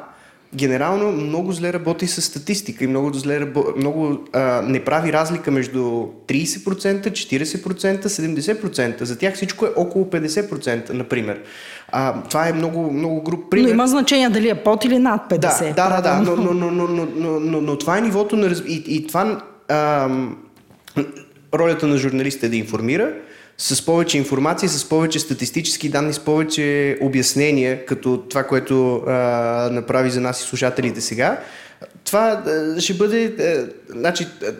[0.56, 5.80] генерално много зле работи с статистика и много, зле, много а, не прави разлика между
[6.28, 9.04] 30%, 40%, 70%.
[9.04, 11.42] За тях всичко е около 50%, например.
[11.92, 13.68] А, това е много, много груп пример.
[13.68, 15.76] Но има значение дали е под или над 50%.
[15.76, 18.36] Да, да, да, да но, но, но, но, но, но, но, но това е нивото
[18.36, 18.48] на...
[18.68, 19.44] И, и това...
[19.70, 20.10] А,
[21.54, 23.14] ролята на журналиста е да информира,
[23.58, 29.12] с повече информация, с повече статистически данни, с повече обяснения, като това, което а,
[29.72, 31.40] направи за нас и слушателите сега,
[32.06, 33.26] това а, ще бъде.
[33.26, 34.54] А, значи, а,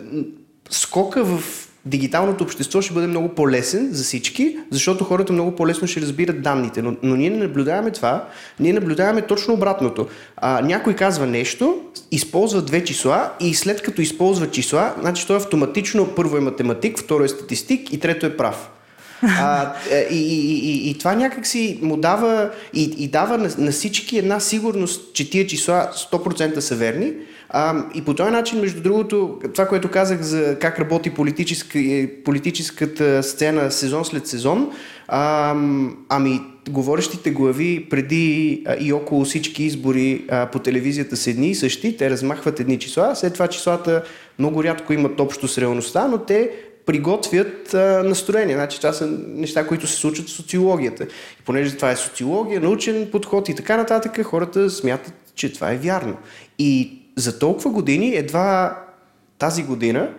[0.70, 1.42] скока в
[1.86, 6.82] дигиталното общество ще бъде много по-лесен за всички, защото хората много по-лесно ще разбират данните.
[6.82, 8.28] Но, но ние не наблюдаваме това,
[8.60, 10.06] ние наблюдаваме точно обратното.
[10.36, 11.80] А, някой казва нещо,
[12.10, 17.24] използва две числа и след като използва числа, значи той автоматично първо е математик, второ
[17.24, 18.70] е статистик и трето е прав.
[19.28, 23.50] А, е, и, и, и, и това някак си му дава и, и дава на,
[23.58, 27.12] на всички една сигурност, че тия числа 100% са верни.
[27.48, 31.78] А, и по този начин, между другото, това, което казах за как работи политическа,
[32.24, 34.70] политическата сцена сезон след сезон,
[35.08, 35.54] а,
[36.08, 41.96] ами говорещите глави преди и около всички избори а, по телевизията са едни и същи,
[41.96, 44.02] те размахват едни числа, след това числата
[44.38, 46.50] много рядко имат общо с реалността, но те
[46.86, 48.54] приготвят а, настроение.
[48.54, 51.04] Значи, това са неща, които се случват в социологията.
[51.40, 55.76] И понеже това е социология, научен подход и така нататък, хората смятат, че това е
[55.76, 56.16] вярно.
[56.58, 58.78] И за толкова години, едва
[59.38, 60.10] тази година,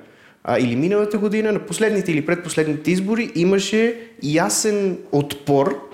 [0.44, 5.90] а, или миналата година, на последните или предпоследните избори, имаше ясен отпор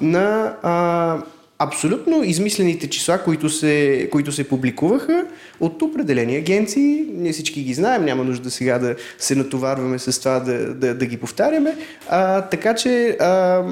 [0.00, 1.22] на а,
[1.58, 5.24] абсолютно измислените числа, които се, които се публикуваха
[5.60, 7.04] от определени агенции.
[7.12, 11.06] Ние всички ги знаем, няма нужда сега да се натоварваме с това да, да, да
[11.06, 11.76] ги повтаряме.
[12.08, 13.62] А, така, че, а,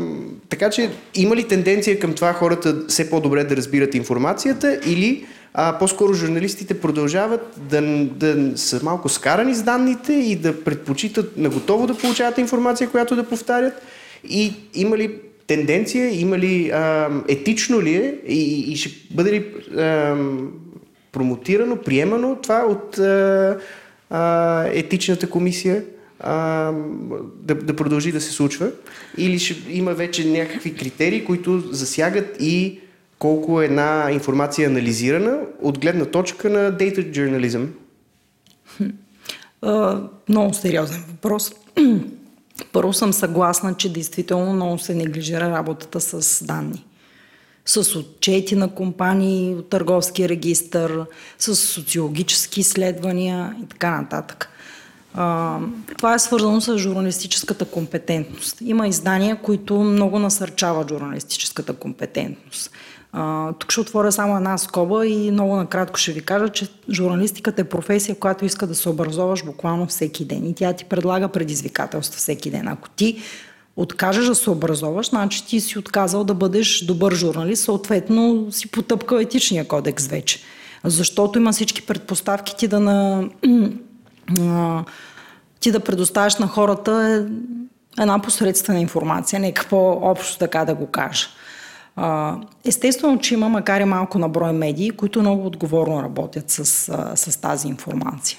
[0.49, 5.79] така че има ли тенденция към това хората все по-добре да разбират информацията или а,
[5.79, 11.87] по-скоро журналистите продължават да, да са малко скарани с данните и да предпочитат на готово
[11.87, 13.83] да получават информация, която да повтарят?
[14.29, 15.19] И има ли
[15.55, 19.47] тенденция, има ли, а, етично ли е и, и ще бъде ли
[19.81, 20.17] а,
[21.13, 23.59] промотирано, приемано това от а,
[24.11, 25.83] а, етичната комисия?
[26.23, 26.73] а,
[27.43, 28.71] да, да продължи да се случва
[29.19, 32.81] или ще има вече някакви критерии, които засягат и
[33.19, 37.67] колко една информация е анализирана от гледна точка на data journalism?
[40.29, 41.53] Много сериозен въпрос.
[42.73, 46.85] Първо съм съгласна, че действително много се неглижира работата с данни.
[47.67, 50.91] С отчети на компании от търговския регистр,
[51.39, 54.49] с социологически изследвания и така нататък.
[55.97, 58.59] Това е свързано с журналистическата компетентност.
[58.61, 62.71] Има издания, които много насърчават журналистическата компетентност.
[63.13, 67.61] А, тук ще отворя само една скоба и много накратко ще ви кажа, че журналистиката
[67.61, 72.19] е професия, която иска да се образоваш буквално всеки ден и тя ти предлага предизвикателства
[72.19, 72.69] всеки ден.
[72.69, 73.23] Ако ти
[73.77, 79.17] откажеш да се образоваш, значи ти си отказал да бъдеш добър журналист, съответно си потъпкал
[79.17, 80.41] етичния кодекс вече.
[80.85, 83.29] Защото има всички предпоставки ти да на
[85.61, 87.27] ти да предоставяш на хората
[87.99, 91.27] една посредствена информация, нека по-общо така да го кажа.
[92.65, 96.65] Естествено, че има, макар и малко на брой медии, които много отговорно работят с,
[97.17, 98.39] с тази информация.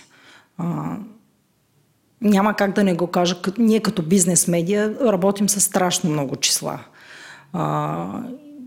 [2.21, 3.35] Няма как да не го кажа.
[3.57, 6.79] Ние като бизнес медия работим с страшно много числа.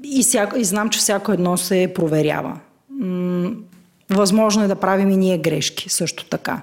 [0.05, 2.61] И, всяко, и знам, че всяко едно се проверява.
[4.11, 6.63] Възможно е да правим и ние грешки също така.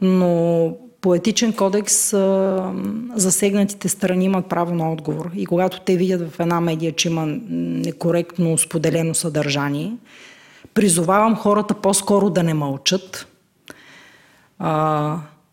[0.00, 0.72] Но
[1.06, 2.10] по етичен кодекс
[3.14, 5.30] засегнатите страни имат право на отговор.
[5.36, 9.92] И когато те видят в една медия, че има некоректно споделено съдържание,
[10.74, 13.26] призовавам хората по-скоро да не мълчат,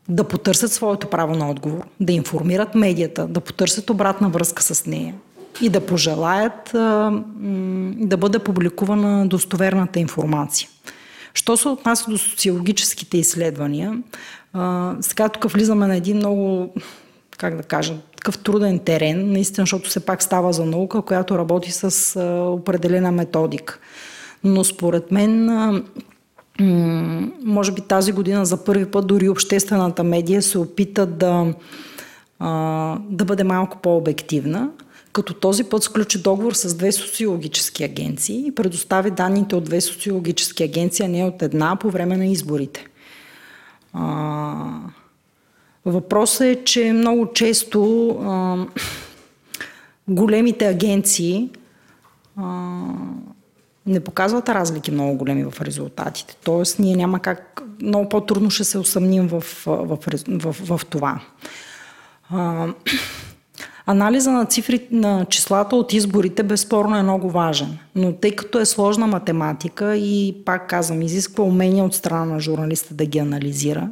[0.09, 5.15] да потърсят своето право на отговор, да информират медията, да потърсят обратна връзка с нея
[5.61, 6.69] и да пожелаят
[8.07, 10.69] да бъде публикувана достоверната информация.
[11.33, 13.97] Що се отнася до социологическите изследвания,
[14.53, 16.73] а, сега тук влизаме на един много,
[17.37, 21.71] как да кажа, такъв труден терен, наистина, защото все пак става за наука, която работи
[21.71, 23.79] с а, определена методика.
[24.43, 25.83] Но според мен, а,
[27.43, 31.53] може би тази година за първи път дори обществената медия се опита да,
[32.39, 34.69] а, да бъде малко по-обективна
[35.13, 40.63] като този път сключи договор с две социологически агенции и предостави данните от две социологически
[40.63, 42.87] агенции, а не от една по време на изборите.
[43.93, 44.79] А,
[45.85, 48.57] въпросът е, че много често а,
[50.07, 51.49] големите агенции
[52.37, 52.71] а,
[53.85, 56.37] не показват разлики много големи в резултатите.
[56.43, 61.19] Тоест, ние няма как, много по-трудно ще се усъмним в, в, в, в, в това.
[62.29, 62.67] А,
[63.85, 68.65] Анализа на цифри на числата от изборите безспорно е много важен, но тъй като е
[68.65, 73.89] сложна математика и пак казвам, изисква умения от страна на журналиста да ги анализира,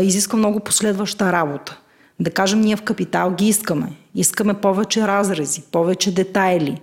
[0.00, 1.78] изисква много последваща работа.
[2.20, 3.92] Да кажем, ние в Капитал ги искаме.
[4.14, 6.80] Искаме повече разрези, повече детайли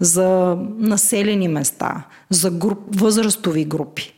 [0.00, 4.14] за населени места, за груп, възрастови групи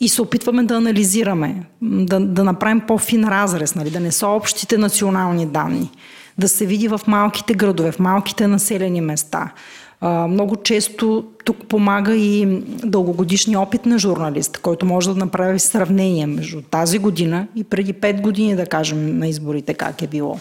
[0.00, 4.78] и се опитваме да анализираме, да, да направим по-фин разрез, нали, да не са общите
[4.78, 5.90] национални данни,
[6.38, 9.52] да се види в малките градове, в малките населени места.
[10.00, 16.26] А, много често тук помага и дългогодишни опит на журналист, който може да направи сравнение
[16.26, 20.38] между тази година и преди 5 години, да кажем, на изборите как е било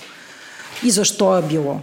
[0.84, 1.80] и защо е било.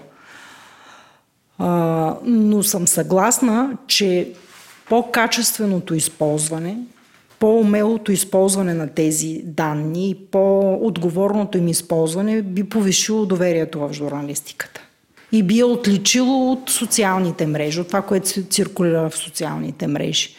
[1.59, 4.33] А, но съм съгласна, че
[4.89, 6.79] по-качественото използване
[7.39, 14.81] по-умелото използване на тези данни и по-отговорното им използване би повишило доверието в журналистиката.
[15.33, 20.35] И би я отличило от социалните мрежи, от това, което се циркулира в социалните мрежи.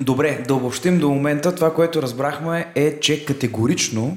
[0.00, 1.54] Добре, да обобщим до момента.
[1.54, 4.16] Това, което разбрахме е, че категорично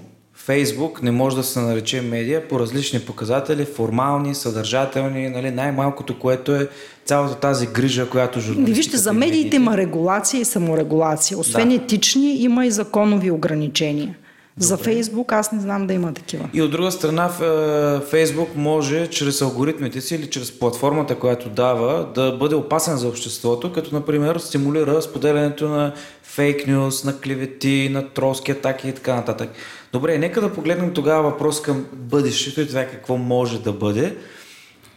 [0.50, 6.56] Фейсбук не може да се нарече медия по различни показатели, формални, съдържателни, нали, най-малкото, което
[6.56, 6.68] е
[7.06, 8.76] цялата тази грижа, която журналистиката...
[8.76, 11.38] Вижте, за медиите има регулация и саморегулация.
[11.38, 11.76] Освен да.
[11.76, 14.16] етични, има и законови ограничения.
[14.60, 14.68] Добре.
[14.68, 16.50] За Фейсбук аз не знам да има такива.
[16.54, 22.08] И от друга страна, е, Фейсбук може чрез алгоритмите си или чрез платформата, която дава,
[22.16, 25.94] да бъде опасен за обществото, като например стимулира споделянето на
[26.24, 29.50] фейк нюз, на клевети, на тролски атаки и така нататък.
[29.94, 34.16] Добре, нека да погледнем тогава въпрос към бъдещето и това какво може да бъде.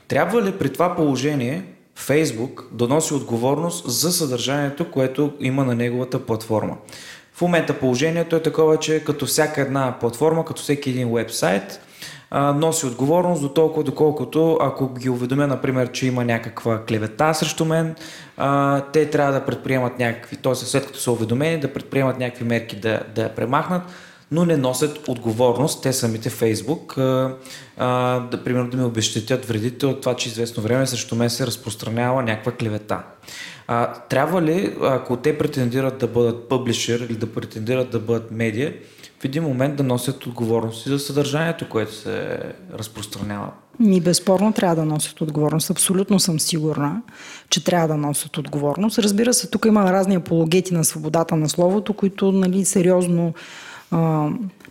[0.08, 1.64] Трябва ли при това положение
[1.96, 6.76] Фейсбук да носи отговорност за съдържанието, което има на неговата платформа?
[7.34, 11.80] В момента положението е такова, че като всяка една платформа, като всеки един вебсайт,
[12.34, 17.94] носи отговорност до толкова, доколкото ако ги уведомя, например, че има някаква клевета срещу мен,
[18.92, 20.54] те трябва да предприемат някакви, т.е.
[20.54, 23.82] след като са уведомени, да предприемат някакви мерки да, да премахнат
[24.32, 27.36] но не носят отговорност, те самите Фейсбук, а,
[28.20, 32.22] да, примерно да ми обещетят вредите от това, че известно време срещу мен се разпространява
[32.22, 33.02] някаква клевета.
[33.66, 38.74] А, трябва ли, ако те претендират да бъдат публишер или да претендират да бъдат медия,
[39.20, 42.38] в един момент да носят отговорност за съдържанието, което се
[42.74, 43.48] разпространява?
[43.80, 45.70] Ми безспорно трябва да носят отговорност.
[45.70, 47.02] Абсолютно съм сигурна,
[47.50, 48.98] че трябва да носят отговорност.
[48.98, 53.34] Разбира се, тук има разни апологети на свободата на словото, които нали, сериозно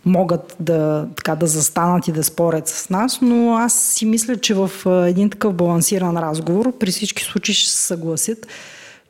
[0.06, 4.54] могат да, така, да застанат и да спорят с нас, но аз си мисля, че
[4.54, 4.70] в
[5.08, 8.46] един такъв балансиран разговор при всички случаи ще се съгласят,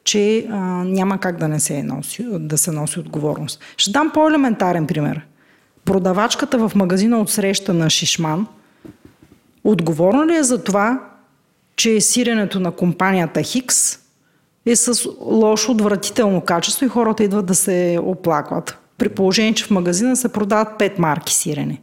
[0.04, 3.60] че а, няма как да не се носи, да се носи отговорност.
[3.76, 5.20] Ще дам по-елементарен пример.
[5.84, 8.46] Продавачката в магазина от среща на Шишман
[9.64, 11.00] отговорна ли е за това,
[11.76, 13.98] че сиренето на компанията Хикс
[14.66, 18.81] е с лошо, отвратително качество и хората идват да се оплакват.
[18.98, 21.80] При положение, че в магазина се продават пет марки сирене.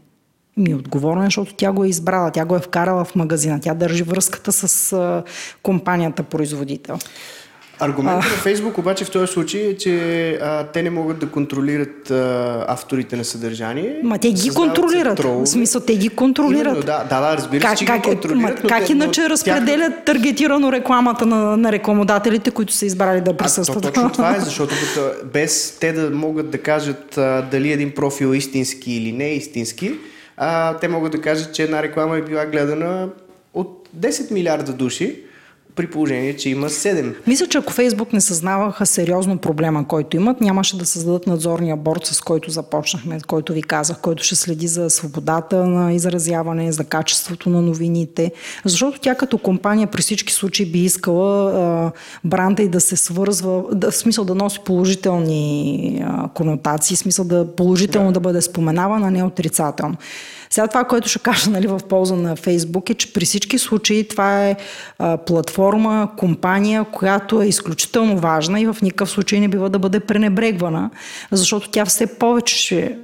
[0.57, 3.73] Ми е отговорна, защото тя го е избрала, тя го е вкарала в магазина, тя
[3.73, 5.23] държи връзката с
[5.63, 6.97] компанията производител.
[7.81, 12.11] Аргументът на Фейсбук обаче в този случай е, че а, те не могат да контролират
[12.11, 13.99] а, авторите на съдържание.
[14.03, 15.19] Ма те ги контролират.
[15.19, 16.61] В смисъл, те ги контролират.
[16.61, 18.63] Именно, да, да, да, разбира как, се, че как, ги контролират.
[18.63, 20.05] Ма, как те, иначе но, разпределят тях...
[20.05, 23.85] таргетирано рекламата на, на рекламодателите, които са избрали да присъстват?
[23.85, 24.75] А, то, точно това е, защото
[25.33, 29.35] без те да могат да кажат а, дали един профил е истински или не е
[29.35, 29.91] истински,
[30.37, 33.07] а, те могат да кажат, че една реклама е била гледана
[33.53, 35.23] от 10 милиарда души
[35.79, 37.13] при положение, че има 7.
[37.27, 42.05] Мисля, че ако Фейсбук не съзнаваха сериозно проблема, който имат, нямаше да създадат надзорния борт,
[42.05, 47.49] с който започнахме, който ви казах, който ще следи за свободата на изразяване, за качеството
[47.49, 48.31] на новините.
[48.65, 51.91] Защото тя като компания при всички случаи би искала а,
[52.23, 57.25] бранда и да се свързва, да, в смисъл да носи положителни а, конотации, в смисъл
[57.25, 59.97] да положително да, да бъде споменавана, а не отрицателно.
[60.49, 64.07] Сега това, което ще кажа нали, в полза на Фейсбук е, че при всички случаи
[64.07, 64.55] това е
[64.99, 65.68] а, платформа,
[66.17, 70.89] компания, която е изключително важна и в никакъв случай не бива да бъде пренебрегвана,
[71.31, 72.97] защото тя все повече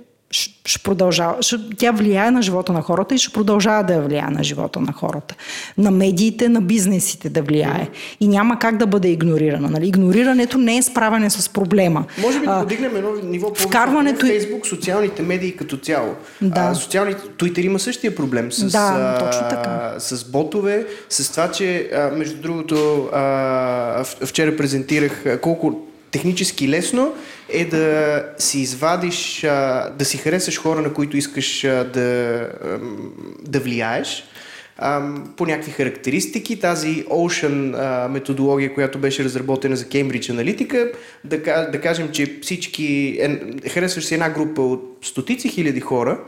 [0.65, 1.35] ще продължава.
[1.41, 4.93] Ще, тя влияе на живота на хората и ще продължава да влияе на живота на
[4.93, 5.35] хората.
[5.77, 7.89] На медиите, на бизнесите да влияе.
[8.19, 9.69] И няма как да бъде игнорирана.
[9.69, 9.87] Нали?
[9.87, 12.05] Игнорирането не е справяне с проблема.
[12.21, 14.25] Може би да подигнем едно ниво по вкарването...
[14.25, 16.15] Фейсбук, социалните медии като цяло.
[16.41, 16.61] Да.
[16.61, 17.21] А, социалните...
[17.37, 19.93] Туитър има същия проблем с, да, а, точно така.
[19.99, 25.81] с ботове, с това, че а, между другото а, вчера презентирах колко
[26.15, 27.13] технически лесно
[27.49, 29.41] е да си извадиш,
[29.97, 31.61] да си харесаш хора, на които искаш
[31.93, 32.49] да,
[33.41, 34.23] да влияеш
[35.37, 36.59] по някакви характеристики.
[36.59, 40.91] Тази Ocean методология, която беше разработена за Cambridge Analytica,
[41.23, 41.37] да,
[41.71, 43.19] да кажем, че всички,
[43.69, 46.19] харесваш си една група от стотици хиляди хора,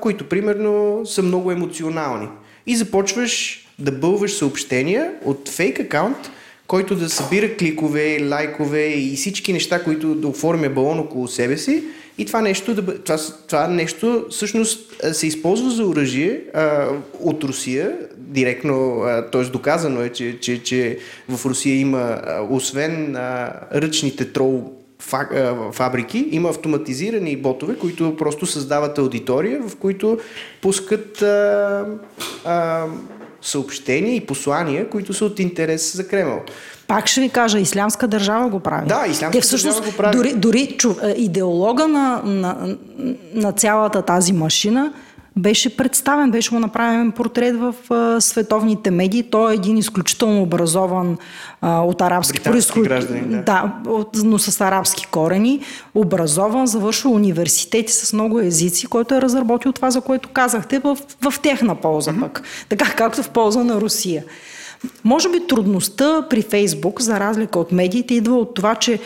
[0.00, 2.28] които примерно са много емоционални.
[2.66, 6.30] И започваш да бълваш съобщения от фейк акаунт,
[6.66, 11.84] който да събира кликове, лайкове и всички неща, които да оформя балон около себе си.
[12.18, 16.88] И това нещо, да, това, това нещо всъщност се използва за оръжие а,
[17.20, 19.02] от Русия, директно,
[19.32, 19.44] т.е.
[19.44, 20.98] доказано е, че, че, че
[21.28, 24.72] в Русия има, освен а, ръчните трол
[25.72, 30.18] фабрики, има автоматизирани ботове, които просто създават аудитория, в които
[30.62, 31.86] пускат а,
[32.44, 32.86] а,
[33.44, 36.40] съобщения и послания, които са от интерес за Кремъл.
[36.86, 38.88] Пак ще ви кажа, Ислямска държава го прави.
[38.88, 40.16] Да, Ислямска Те всъщност, държава го прави.
[40.16, 42.76] Дори, дори чу, е, идеолога на, на,
[43.34, 44.92] на цялата тази машина
[45.36, 49.22] беше представен, беше му направен портрет в а, световните медии.
[49.22, 51.16] Той е един изключително образован
[51.60, 52.88] а, от арабски происход.
[53.28, 53.74] Да, да
[54.24, 55.60] но с арабски корени.
[55.94, 61.40] Образован, завършил университети с много езици, който е разработил това, за което казахте, в, в
[61.42, 62.20] техна полза mm-hmm.
[62.20, 62.42] пък.
[62.68, 64.24] Така както в полза на Русия.
[65.04, 68.98] Може би трудността при Фейсбук, за разлика от медиите, идва от това, че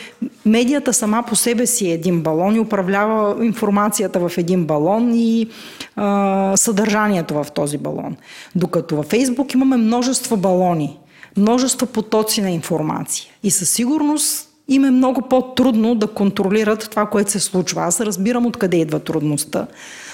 [0.47, 5.49] медията сама по себе си е един балон и управлява информацията в един балон и
[5.97, 8.17] а, съдържанието в този балон.
[8.57, 10.99] Докато във Фейсбук имаме множество балони,
[11.37, 13.27] множество потоци на информация.
[13.43, 17.83] И със сигурност им е много по-трудно да контролират това, което се случва.
[17.83, 19.67] Аз разбирам откъде идва трудността.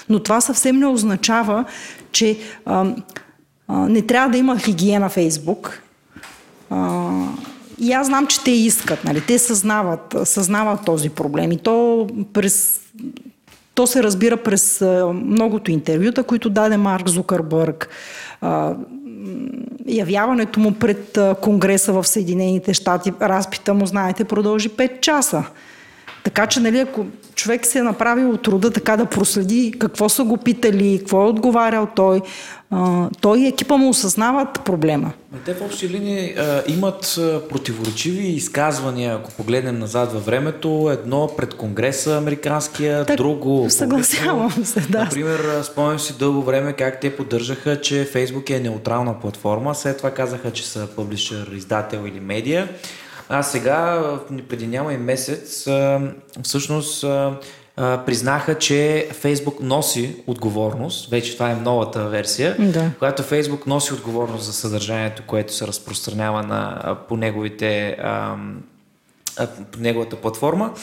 [0.09, 1.65] Но това съвсем не означава,
[2.11, 2.85] че а,
[3.69, 5.81] не трябва да има хигиена Фейсбук.
[7.79, 9.21] И аз знам, че те искат, нали?
[9.21, 11.51] те съзнават, съзнават този проблем.
[11.51, 12.81] И то, през,
[13.73, 14.81] то се разбира през
[15.13, 17.89] многото интервюта, които даде Марк Зукърбърг.
[19.87, 25.43] Явяването му пред Конгреса в Съединените щати, разпита му, знаете, продължи 5 часа.
[26.25, 27.05] Така че, нали, ако
[27.35, 31.87] човек се е направил труда така да проследи какво са го питали, какво е отговарял
[31.95, 32.21] той,
[32.71, 35.11] а, той и екипа му осъзнават проблема.
[35.45, 37.19] Те в общи линии а, имат
[37.49, 40.89] противоречиви изказвания, ако погледнем назад във времето.
[40.93, 43.65] Едно пред Конгреса американския, так, друго.
[43.69, 45.03] Съгласявам се, да.
[45.03, 49.75] Например, спомням си дълго време как те поддържаха, че Фейсбук е неутрална платформа.
[49.75, 52.69] След това казаха, че са публишър, издател или медия.
[53.29, 54.01] А сега,
[54.49, 55.67] преди няма и месец,
[56.43, 57.05] всъщност
[57.75, 62.91] признаха, че Фейсбук носи отговорност, вече това е новата версия, Да.
[62.99, 68.35] която Фейсбук носи отговорност за съдържанието, което се разпространява на, по неговите а,
[69.71, 70.73] по неговата платформа.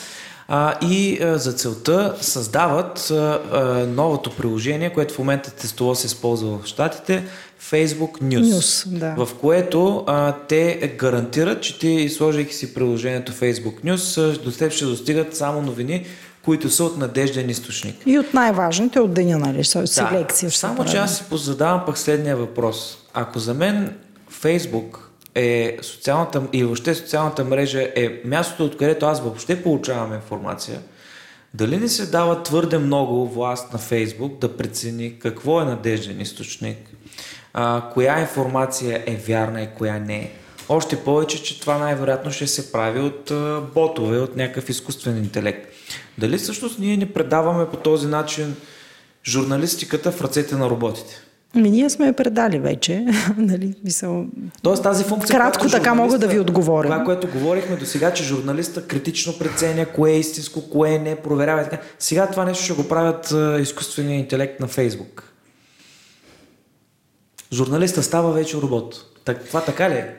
[0.48, 3.14] А, и а, за целта създават а,
[3.52, 7.24] а, новото приложение, което в момента тестово се използва в Штатите,
[7.72, 9.24] Facebook News, News, да.
[9.24, 14.84] в което а, те гарантират, че ти, сложейки си приложението Facebook News, до теб ще
[14.84, 16.06] достигат само новини,
[16.44, 17.96] които са от надежден източник.
[18.06, 19.64] И от най-важните от деня, нали?
[19.64, 20.50] с- Селекция.
[20.50, 20.90] ще Само, прави.
[20.90, 22.98] че аз си задавам пък следния въпрос.
[23.14, 23.94] Ако за мен
[24.30, 30.80] Фейсбук е социалната и въобще социалната мрежа е мястото, откъдето аз въобще получавам информация,
[31.54, 36.78] дали не се дава твърде много власт на Фейсбук да прецени какво е надежден източник,
[37.54, 40.30] а, коя информация е вярна и коя не е.
[40.68, 45.68] Още повече, че това най-вероятно ще се прави от а, ботове, от някакъв изкуствен интелект.
[46.18, 48.56] Дали всъщност ние не предаваме по този начин
[49.26, 51.22] журналистиката в ръцете на роботите?
[51.56, 53.06] Ами ние сме я предали вече.
[53.36, 53.74] нали?
[53.84, 54.26] Мисъл,
[54.62, 55.38] Тоест тази функция...
[55.38, 56.88] Кратко така мога да ви отговоря.
[56.88, 61.60] Това, което говорихме до сега, че журналиста критично преценя кое е истинско, кое не, проверява
[61.60, 61.78] и така.
[61.98, 65.31] Сега това нещо ще го правят изкуствения интелект на Фейсбук.
[67.52, 69.06] Журналиста става вече робот.
[69.24, 70.16] Так, това така ли е?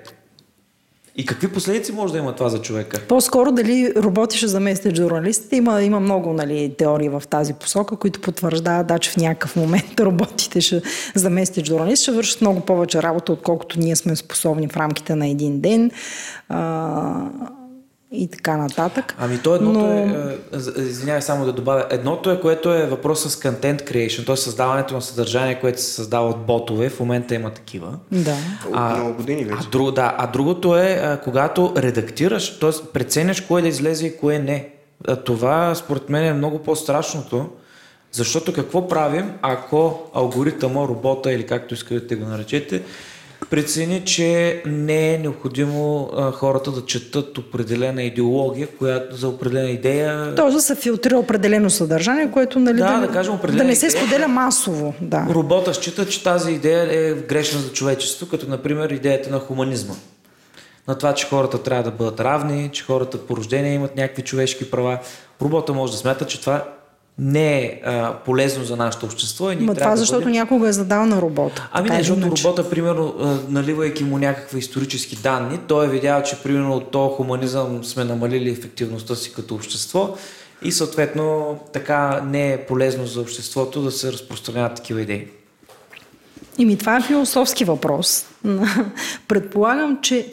[1.15, 3.01] И какви последици може да има това за човека?
[3.07, 5.55] По-скоро дали роботи ще заместят журналистите.
[5.55, 9.99] Има, има много нали, теории в тази посока, които потвърждават, да, че в някакъв момент
[9.99, 10.81] роботите ще
[11.15, 15.59] заместят журналистите, ще вършат много повече работа, отколкото ние сме способни в рамките на един
[15.59, 15.91] ден.
[16.49, 17.29] А,
[18.13, 19.15] и така нататък.
[19.19, 23.29] Ами то едното Но- е, е, извинявай само да добавя, едното е, което е въпроса
[23.29, 24.35] с content creation, т.е.
[24.35, 27.97] създаването на съдържание, което се създава от ботове, в момента има такива.
[28.11, 28.35] Да.
[28.67, 29.67] От много години вече.
[29.67, 32.71] А, друго, да, а другото е, а, когато редактираш, т.е.
[32.93, 34.69] преценяш кое да излезе и кое не.
[35.07, 37.49] А, това според мен е много по-страшното,
[38.11, 42.81] защото какво правим, ако алгоритъма, робота или както искате го наречете,
[43.49, 50.35] прецени, че не е необходимо а, хората да четат определена идеология, която за определена идея.
[50.35, 53.85] Тоест да се филтрира определено съдържание, което нали, Да, да, да кажем, да не се
[53.85, 54.01] идея.
[54.01, 54.93] споделя масово.
[55.01, 55.27] Да.
[55.29, 59.93] Робота счита, че тази идея е грешна за човечеството, като например идеята на хуманизма.
[60.87, 64.71] На това, че хората трябва да бъдат равни, че хората по рождение имат някакви човешки
[64.71, 64.99] права.
[65.41, 66.63] Робота може да смята, че това
[67.17, 69.51] не е а, полезно за нашето общество.
[69.51, 70.33] И Ма това да защото бъдем...
[70.33, 71.69] някога е задал на робота.
[71.71, 72.43] Ами не, защото иначе.
[72.43, 73.13] робота, примерно,
[73.49, 78.49] наливайки му някакви исторически данни, той е видял, че примерно от този хуманизъм сме намалили
[78.49, 80.15] ефективността си като общество
[80.63, 85.27] и съответно така не е полезно за обществото да се разпространяват такива идеи.
[86.57, 88.25] Ими това е философски въпрос.
[89.27, 90.31] Предполагам, че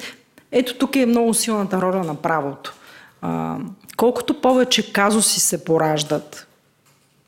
[0.53, 2.75] ето тук е много силната роля на правото.
[3.23, 3.57] А,
[3.97, 6.47] колкото повече казуси се пораждат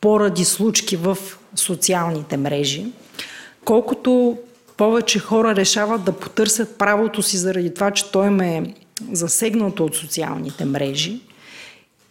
[0.03, 1.19] поради случки в
[1.55, 2.87] социалните мрежи,
[3.65, 4.39] колкото
[4.77, 8.75] повече хора решават да потърсят правото си заради това, че той им е
[9.13, 11.21] засегнато от социалните мрежи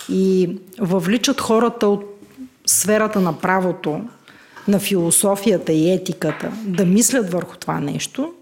[0.10, 2.04] и въвличат хората от
[2.66, 4.02] сферата на правото,
[4.68, 8.34] на философията и етиката да мислят върху това нещо,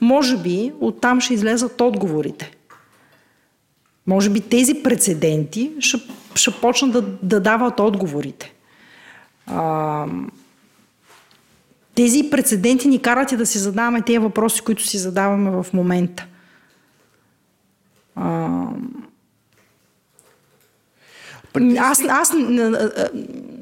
[0.00, 2.50] може би оттам ще излезат отговорите.
[4.06, 6.00] Може би тези прецеденти ще,
[6.34, 8.52] ще почнат да, да дават отговорите.
[9.46, 10.06] А,
[11.94, 16.26] тези прецеденти ни карат и да си задаваме тези въпроси, които си задаваме в момента.
[18.16, 18.48] А,
[21.78, 22.32] аз, аз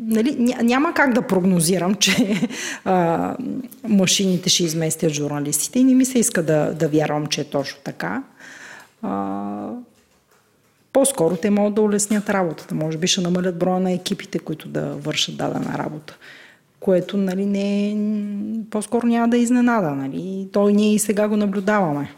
[0.01, 2.49] нали, ня- няма как да прогнозирам, че
[2.85, 3.37] а,
[3.89, 7.79] машините ще изместят журналистите и не ми се иска да, да вярвам, че е точно
[7.85, 8.23] така.
[9.03, 9.71] А,
[10.93, 12.75] по-скоро те могат да улеснят работата.
[12.75, 16.17] Може би ще намалят броя на екипите, които да вършат дадена работа.
[16.81, 17.97] Което нали, не е,
[18.71, 19.91] по-скоро няма да е изненада.
[19.91, 20.49] Нали?
[20.53, 22.15] То и ние и сега го наблюдаваме.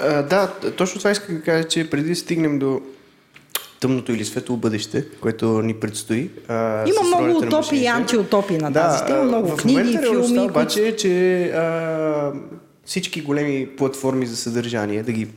[0.00, 2.80] А, да, точно това исках да кажа, че преди да стигнем до
[3.80, 6.30] тъмното или светло бъдеще, което ни предстои.
[6.48, 9.22] А, Има много утопии и антиутопии на тази тема.
[9.22, 10.40] Много в книги, филми.
[10.40, 12.32] обаче е, че а,
[12.84, 15.28] всички големи платформи за съдържание, да ги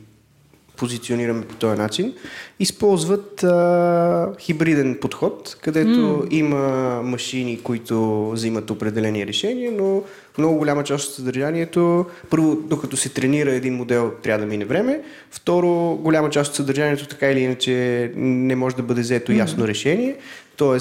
[0.78, 2.14] позиционираме по този начин,
[2.60, 6.26] използват а, хибриден подход, където mm.
[6.30, 6.58] има
[7.02, 10.02] машини, които взимат определени решения, но
[10.38, 15.00] много голяма част от съдържанието, първо, докато се тренира един модел, трябва да мине време,
[15.30, 19.68] второ, голяма част от съдържанието така или иначе не може да бъде взето ясно mm.
[19.68, 20.16] решение,
[20.56, 20.78] т.е.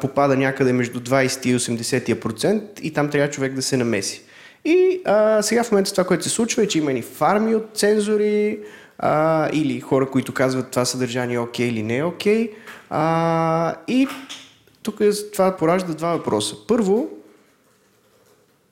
[0.00, 4.22] попада някъде между 20 и 80 процент и там трябва човек да се намеси.
[4.64, 7.66] И а, сега в момента това, което се случва е, че има и фарми от
[7.74, 8.58] цензори,
[9.02, 12.50] а, или хора, които казват това съдържание е окей или не е окей.
[12.90, 14.08] А, и
[14.82, 15.00] тук
[15.32, 16.56] това поражда два въпроса.
[16.68, 17.10] Първо,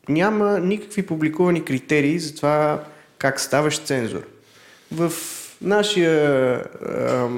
[0.08, 2.84] няма никакви публикувани критерии за това
[3.18, 4.22] как ставаш цензор.
[4.92, 5.12] В
[5.62, 7.28] нашия а,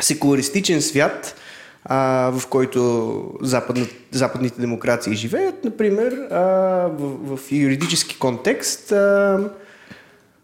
[0.00, 1.36] секуларистичен свят,
[1.84, 6.40] а, в който западна, западните демокрации живеят, например, а,
[6.88, 9.50] в, в юридически контекст, а,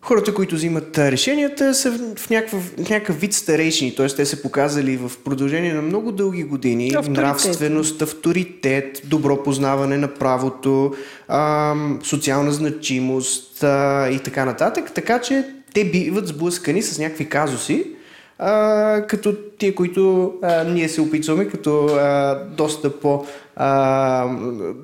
[0.06, 4.06] хората, които взимат решенията, са в някакъв, някакъв вид старейшини, т.е.
[4.06, 7.16] те са показали в продължение на много дълги години авторитет.
[7.16, 10.94] нравственост, авторитет, добро познаване на правото,
[11.28, 15.44] а, социална значимост а, и така нататък, така че
[15.74, 17.95] те биват сблъскани с някакви казуси,
[18.38, 23.24] а, като тия, които а, ние се опитваме като а, доста по
[23.56, 24.26] а,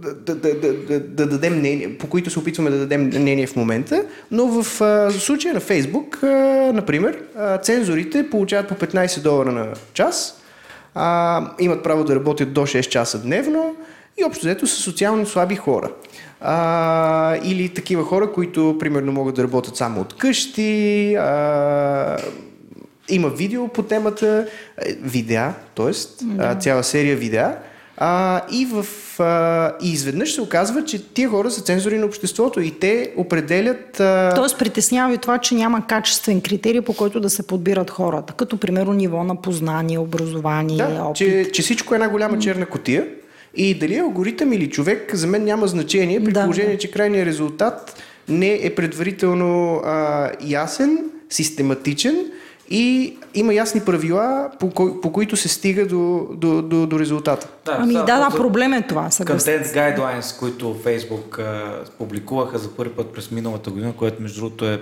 [0.03, 3.57] да, да, да, да, да дадем мнение, по които се опитваме да дадем мнение в
[3.57, 6.27] момента, но в а, случая на Фейсбук, а,
[6.75, 10.43] например, а, цензорите получават по 15 долара на час,
[10.95, 13.77] а, имат право да работят до 6 часа дневно
[14.21, 15.91] и общо взето са социално слаби хора.
[16.41, 22.19] А, или такива хора, които примерно могат да работят само от къщи, а,
[23.09, 24.47] има видео по темата,
[24.87, 26.25] е, видеа, т.е.
[26.25, 26.55] Да.
[26.55, 27.57] цяла серия видеа.
[27.97, 28.87] А, и, в,
[29.21, 34.01] а, и изведнъж се оказва, че тия хора са цензори на обществото и те определят...
[34.01, 34.33] А...
[34.35, 38.57] Тоест притеснява и това, че няма качествен критерий, по който да се подбират хората, като
[38.57, 41.17] примерно ниво на познание, образование, да, опит.
[41.17, 43.07] Че, че всичко е една голяма черна котия
[43.55, 46.79] и дали е алгоритъм или човек, за мен няма значение, при да, положение, да.
[46.79, 50.99] че крайният резултат не е предварително а, ясен,
[51.31, 52.27] систематичен
[52.73, 57.49] и има ясни правила, по, ко, по които се стига до, до, до, до резултата.
[57.65, 59.11] Да, ами да, да, проблем е това.
[59.11, 64.67] Content Guidelines, които Facebook а, публикуваха за първи път през миналата година, което между другото
[64.67, 64.81] е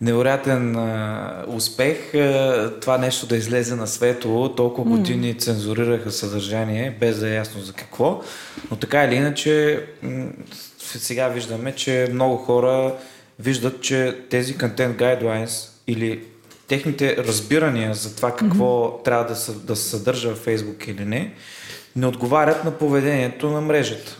[0.00, 2.14] невероятен а, успех.
[2.14, 5.38] А, това нещо да излезе на светло, толкова години mm.
[5.38, 8.22] цензурираха съдържание, без да е ясно за какво.
[8.70, 10.26] Но така или иначе, м-
[10.78, 12.94] сега виждаме, че много хора
[13.38, 16.20] виждат, че тези Content Guidelines или
[16.68, 19.04] техните разбирания за това какво mm-hmm.
[19.04, 21.34] трябва да се, да се съдържа в Фейсбук или не,
[21.96, 24.18] не отговарят на поведението на мрежата.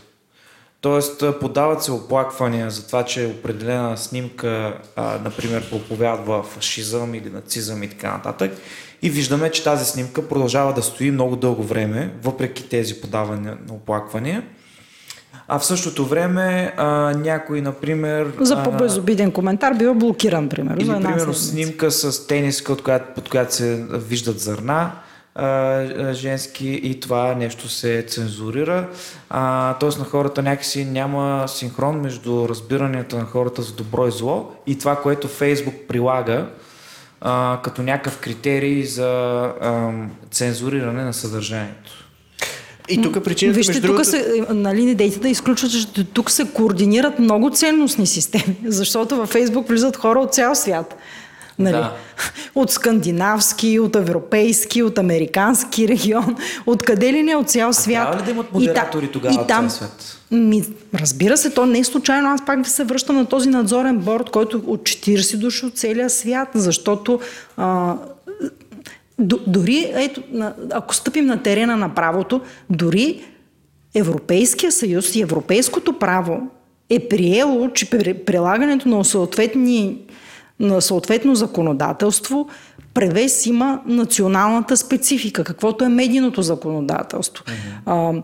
[0.81, 7.83] Тоест, подават се оплаквания за това, че определена снимка, а, например, проповядва фашизъм или нацизъм
[7.83, 8.53] и така нататък.
[9.03, 13.75] И виждаме, че тази снимка продължава да стои много дълго време, въпреки тези подавания на
[13.75, 14.43] оплаквания.
[15.51, 16.87] А в същото време а,
[17.17, 18.33] някой, например...
[18.41, 20.81] За по-безобиден коментар бива блокиран, примерно.
[20.81, 24.93] Или, примерно, снимка с тениска, от която, под която се виждат зърна
[25.35, 28.89] а, женски и това нещо се цензурира.
[29.31, 34.53] А, тоест на хората някакси няма синхрон между разбиранията на хората за добро и зло
[34.67, 36.47] и това, което Фейсбук прилага
[37.21, 39.93] а, като някакъв критерий за а,
[40.31, 42.08] цензуриране на съдържанието.
[42.89, 44.11] И тук причината, Вижте, между тук другото...
[44.11, 49.29] се, нали, не дейте да изключват, че тук се координират много ценностни системи, защото във
[49.29, 50.97] Фейсбук влизат хора от цял свят.
[51.59, 51.73] Нали?
[51.73, 51.93] Да.
[52.55, 56.37] От скандинавски, от европейски, от американски регион,
[56.67, 58.09] от къде ли не от цял свят.
[58.09, 60.19] А трябва ли да имат модератори и, тогава и там, от цял свят?
[60.31, 60.65] Ми,
[60.95, 62.29] разбира се, то не е случайно.
[62.29, 66.49] Аз пак се връщам на този надзорен борт, който от 40 души от целия свят,
[66.55, 67.21] защото
[67.57, 67.95] а,
[69.19, 70.23] дори, ето,
[70.73, 72.41] ако стъпим на терена на правото,
[72.71, 73.25] дори
[73.95, 76.41] Европейския съюз и европейското право
[76.91, 77.91] е приело, че
[78.27, 79.99] прилагането на, съответни,
[80.61, 82.49] на съответно законодателство
[82.95, 87.45] превес има националната специфика, каквото е медийното законодателство.
[87.45, 87.81] Mm-hmm.
[87.87, 88.23] А,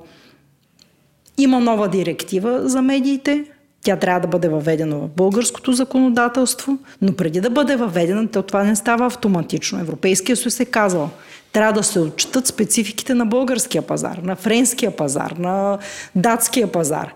[1.39, 3.45] има нова директива за медиите,
[3.85, 8.65] тя трябва да бъде въведена в българското законодателство, но преди да бъде въведена, то това
[8.65, 9.81] не става автоматично.
[9.81, 11.11] Европейския съюз е казал,
[11.53, 15.79] трябва да се отчитат спецификите на българския пазар, на френския пазар, на
[16.15, 17.13] датския пазар.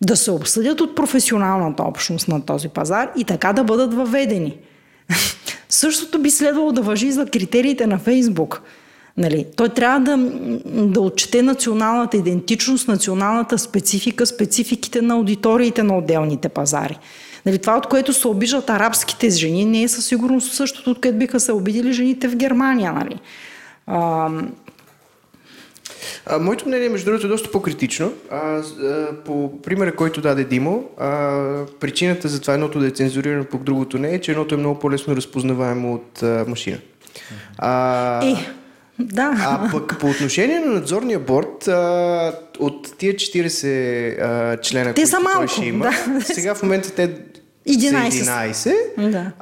[0.00, 4.56] Да се обсъдят от професионалната общност на този пазар и така да бъдат въведени.
[5.68, 8.62] Същото би следвало да въжи за критериите на Фейсбук–
[9.20, 9.46] Нали?
[9.56, 10.16] Той трябва да,
[10.64, 16.98] да отчете националната идентичност, националната специфика, спецификите на аудиториите на отделните пазари.
[17.46, 21.18] Нали, това, от което се обижат арабските жени, не е със сигурност същото, от което
[21.18, 22.92] биха се обидили жените в Германия.
[22.92, 23.20] Нали?
[23.86, 24.30] А,
[26.26, 28.12] а, моето мнение, между другото, е доста по-критично.
[28.30, 28.62] А, а,
[29.24, 33.98] по примера, който даде Димо, а, причината за това едното да е цензурирано, по другото
[33.98, 36.78] не е, че едното е много по-лесно разпознаваемо от а, машина.
[37.58, 38.59] А, е,
[39.12, 39.36] да.
[39.40, 45.10] А пък по отношение на надзорния борт, а, от тия 40 а, члена, те които
[45.10, 46.20] са малко, ще има, да.
[46.34, 47.10] сега в момента те
[47.68, 48.52] 11.
[48.52, 49.10] са 11.
[49.10, 49.32] Да.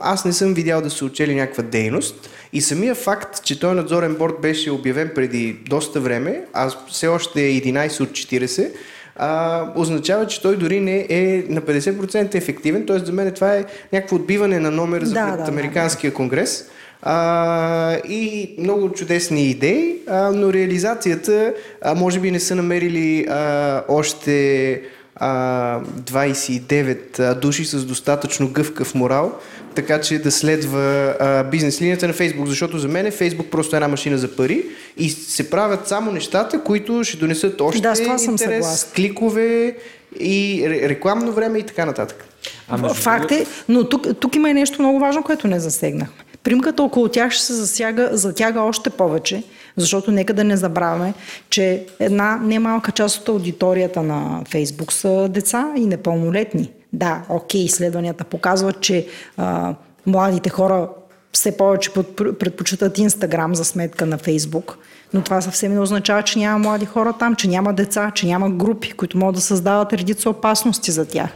[0.00, 2.30] Аз не съм видял да са учели някаква дейност.
[2.52, 7.42] И самия факт, че този надзорен борт беше обявен преди доста време, а все още
[7.42, 8.70] е 11 от 40,
[9.16, 12.86] а, означава, че той дори не е на 50% ефективен.
[12.86, 16.64] Тоест за мен това е някакво отбиване на номер за Да, пред да, Американския конгрес.
[17.02, 23.82] А, и много чудесни идеи, а, но реализацията а, може би не са намерили а,
[23.88, 24.82] още
[25.16, 29.32] а, 29 а, души с достатъчно гъвкав морал,
[29.74, 30.80] така че да следва
[31.20, 34.64] а, бизнес линията на Фейсбук, защото за мен Фейсбук просто е една машина за пари
[34.96, 38.92] и се правят само нещата, които ще донесат още Да, с това съм интерес, съгласна.
[38.94, 39.76] кликове
[40.20, 42.24] и ре- рекламно време и така нататък.
[42.68, 46.14] А между Факт е, но тук, тук има и нещо много важно, което не засегнахме.
[46.46, 49.42] Примката около тях ще се засяга, затяга още повече,
[49.76, 51.14] защото нека да не забравяме,
[51.50, 56.70] че една немалка част от аудиторията на Фейсбук са деца и непълнолетни.
[56.92, 59.74] Да, окей, изследванията показват, че а,
[60.06, 60.88] младите хора
[61.32, 64.78] все повече предпочитат Инстаграм за сметка на Фейсбук,
[65.14, 68.50] но това съвсем не означава, че няма млади хора там, че няма деца, че няма
[68.50, 71.30] групи, които могат да създават редица опасности за тях.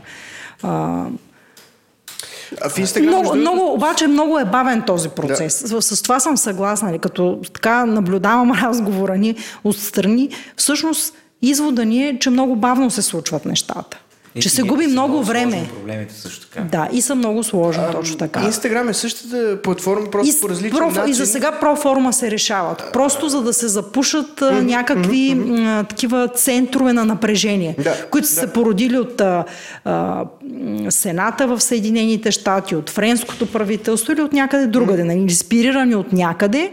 [0.62, 1.04] А,
[2.60, 5.62] А в Инстаграм, много, между много, обаче много е бавен този процес.
[5.62, 5.82] Да.
[5.82, 6.88] С, с това съм съгласна.
[6.88, 13.02] Нали, като така наблюдавам разговора ни отстрани, всъщност извода ни е, че много бавно се
[13.02, 13.98] случват нещата.
[14.34, 15.68] И- че се губи и са много време.
[15.70, 16.60] Проблемите също така.
[16.62, 18.42] Да, и са много сложни, точно така.
[18.42, 21.10] Инстаграм е същата платформа, просто И, по различен проф, начин.
[21.10, 22.82] и за сега проформа се решават.
[22.92, 28.34] Просто за да се запушат а, някакви м, такива центрове на напрежение, Да, които са
[28.34, 28.40] да.
[28.40, 29.44] се породили от а,
[29.84, 30.24] а,
[30.90, 36.72] Сената в Съединените щати, от френското правителство или от някъде другаде, нали, инспирирани от някъде,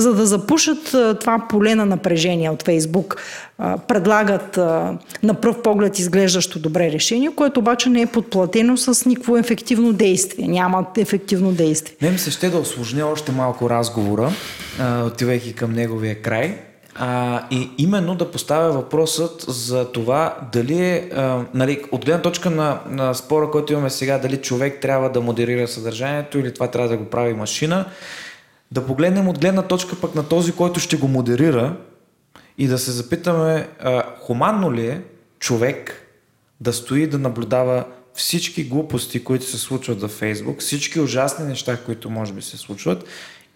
[0.00, 3.16] за да запушат това поле на напрежение от Фейсбук.
[3.88, 4.56] Предлагат
[5.22, 10.48] на пръв поглед изглеждащо добре решение, което обаче не е подплатено с никакво ефективно действие.
[10.48, 11.96] Няма ефективно действие.
[12.02, 14.30] Не ми се ще да осложня още малко разговора,
[15.06, 16.58] отивайки към неговия край.
[17.00, 21.10] А, и именно да поставя въпросът за това дали е,
[21.54, 25.68] нали, от гледна точка на, на спора, който имаме сега, дали човек трябва да модерира
[25.68, 27.84] съдържанието или това трябва да го прави машина,
[28.72, 31.76] да погледнем от гледна точка пък на този, който ще го модерира
[32.58, 35.02] и да се запитаме а, хуманно ли е
[35.38, 36.06] човек
[36.60, 42.10] да стои да наблюдава всички глупости, които се случват във Фейсбук, всички ужасни неща, които
[42.10, 43.04] може би се случват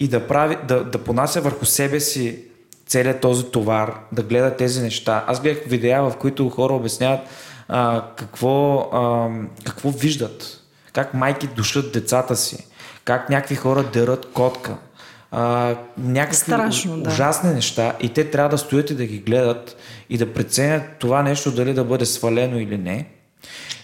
[0.00, 2.44] и да, прави, да, да понася върху себе си
[2.86, 5.24] целият този товар, да гледа тези неща.
[5.26, 7.20] Аз гледах видеа, в които хора обясняват
[7.68, 9.28] а, какво, а,
[9.64, 10.60] какво виждат,
[10.92, 12.66] как майки душат децата си,
[13.04, 14.76] как някакви хора дерат котка,
[15.32, 17.10] а, някакви Страшно, да.
[17.10, 19.76] ужасни неща и те трябва да стоят и да ги гледат
[20.10, 23.06] и да преценят това нещо дали да бъде свалено или не.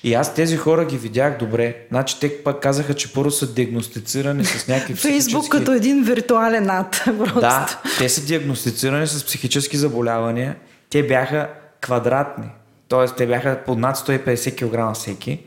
[0.04, 1.76] И аз тези хора ги видях добре.
[1.90, 5.50] Значи те пък казаха, че първо са диагностицирани с някакви Фейсбук психически...
[5.50, 7.02] като един виртуален ад.
[7.18, 7.40] Просто.
[7.40, 10.56] Да, те са диагностицирани с психически заболявания.
[10.90, 11.48] Те бяха
[11.80, 12.46] квадратни.
[12.88, 15.40] Тоест, те бяха под над 150 кг всеки.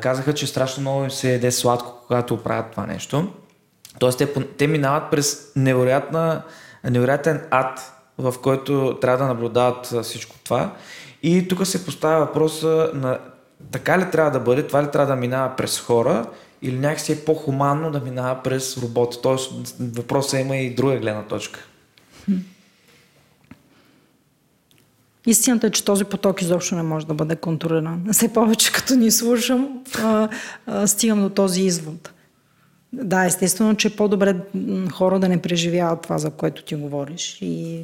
[0.00, 3.32] Казаха, че страшно много им се еде сладко, когато правят това нещо.
[3.98, 6.42] Тоест, те, те минават през невероятна,
[6.84, 10.74] невероятен ад, в който трябва да наблюдават всичко това.
[11.22, 13.18] И тук се поставя въпроса на
[13.70, 16.26] така ли трябва да бъде, това ли трябва да минава през хора
[16.62, 19.18] или някакси е по-хуманно да минава през роботи.
[19.22, 21.60] Тоест въпросът има и друга гледна точка.
[25.26, 28.04] Истината е, че този поток изобщо не може да бъде контролиран.
[28.12, 29.84] Все повече като ни слушам,
[30.86, 32.13] стигам до този извод.
[33.02, 34.36] Да, естествено, че е по-добре
[34.92, 37.38] хора да не преживяват това, за което ти говориш.
[37.42, 37.82] И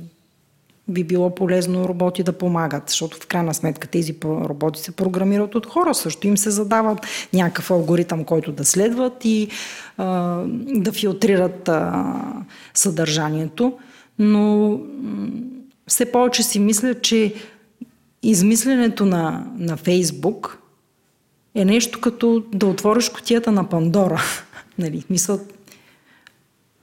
[0.88, 5.66] би било полезно роботи да помагат, защото в крайна сметка тези роботи се програмират от
[5.66, 6.26] хора също.
[6.26, 6.98] Им се задават
[7.32, 9.48] някакъв алгоритъм, който да следват и
[9.96, 12.14] а, да филтрират а,
[12.74, 13.78] съдържанието.
[14.18, 14.78] Но
[15.86, 17.34] все повече си мисля, че
[18.22, 20.58] измисленето на, на Фейсбук
[21.54, 24.22] е нещо като да отвориш котията на Пандора.
[24.80, 25.04] нали?
[25.10, 25.40] Мисъл,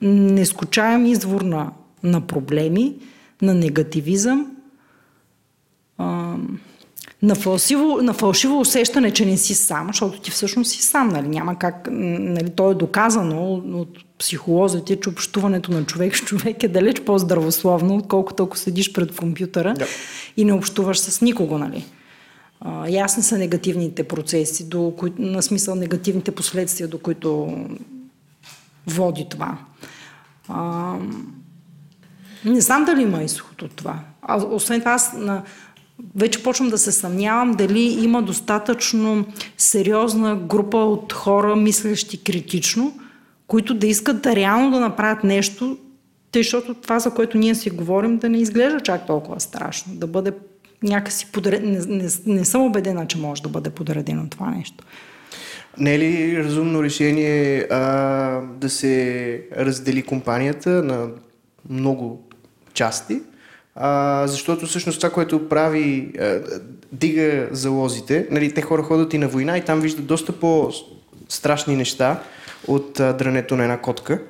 [0.01, 1.71] нескучаем извор на,
[2.03, 2.95] на проблеми,
[3.41, 4.51] на негативизъм,
[5.97, 6.35] а,
[7.21, 11.09] на, фалшиво, на фалшиво усещане, че не си сам, защото ти всъщност си сам.
[11.09, 11.27] Нали?
[11.27, 12.49] Няма как, нали?
[12.49, 18.43] То е доказано от психолозите, че общуването на човек с човек е далеч по-здравословно, отколкото
[18.43, 19.85] ако седиш пред компютъра Да.
[20.37, 21.57] и не общуваш с никого.
[21.57, 21.85] Нали?
[22.59, 27.57] А, ясни са негативните процеси, до кои, на смисъл негативните последствия, до които
[28.87, 29.57] води това.
[30.47, 30.95] А,
[32.45, 33.99] не знам дали има изход от това.
[34.21, 35.43] А, освен това, аз на,
[36.15, 39.25] вече почвам да се съмнявам дали има достатъчно
[39.57, 42.99] сериозна група от хора, мислещи критично,
[43.47, 45.77] които да искат да реално да направят нещо,
[46.31, 50.07] тъй, защото това, за което ние си говорим, да не изглежда чак толкова страшно, да
[50.07, 50.31] бъде
[50.83, 51.71] някакси подредено.
[51.71, 54.83] Не, не, не съм убедена, че може да бъде подредено това нещо.
[55.79, 57.79] Не е ли разумно решение а,
[58.41, 61.07] да се раздели компанията на
[61.69, 62.27] много
[62.73, 63.21] части?
[63.75, 66.39] А, защото всъщност това, което прави, а,
[66.91, 72.23] дига залозите, нали, те хора ходят и на война и там виждат доста по-страшни неща
[72.67, 74.21] от а, дрането на една котка.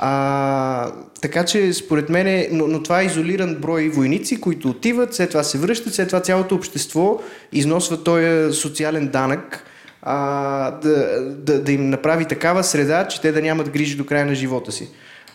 [0.00, 5.30] А, така че според мен, но, но това е изолиран брой войници, които отиват, след
[5.30, 7.20] това се връщат, след това цялото общество
[7.52, 9.64] износва този социален данък,
[10.02, 14.26] а, да, да, да им направи такава среда, че те да нямат грижи до края
[14.26, 14.88] на живота си.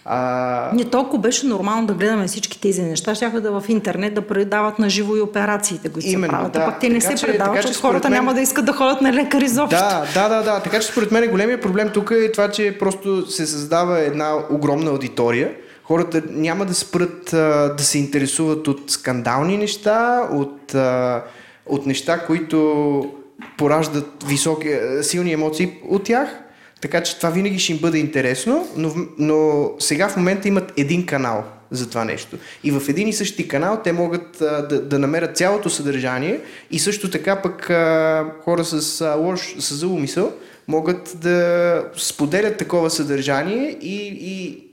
[0.05, 0.69] А...
[0.73, 4.80] Не толкова беше нормално да гледаме всички тези неща, щяха да в интернет да предават
[4.80, 6.51] на живо и операциите, които Именно, се правят.
[6.51, 6.59] Да.
[6.59, 8.17] А пък те не така, се предават, защото хората мен...
[8.17, 9.80] няма да искат да ходят на лекари изобщо.
[9.80, 10.59] Да, да, да, да.
[10.59, 14.91] Така че според мен големия проблем тук е това, че просто се създава една огромна
[14.91, 15.51] аудитория.
[15.84, 21.23] Хората няма да спрат а, да се интересуват от скандални неща, от, а,
[21.65, 23.11] от неща, които
[23.57, 24.69] пораждат високи,
[25.01, 26.43] силни емоции от тях
[26.84, 31.05] така че това винаги ще им бъде интересно, но, но сега в момента имат един
[31.05, 32.38] канал за това нещо.
[32.64, 36.39] И в един и същи канал те могат а, да, да намерят цялото съдържание
[36.72, 40.34] и също така пък а, хора с а, лош, с злоумисъл
[40.68, 44.64] могат да споделят такова съдържание и, и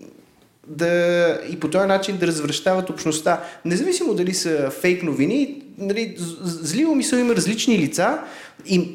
[0.66, 3.40] да, и по този начин да развръщават общността.
[3.64, 8.18] Независимо дали са фейк новини, нали, зли умисъл има различни лица
[8.66, 8.88] и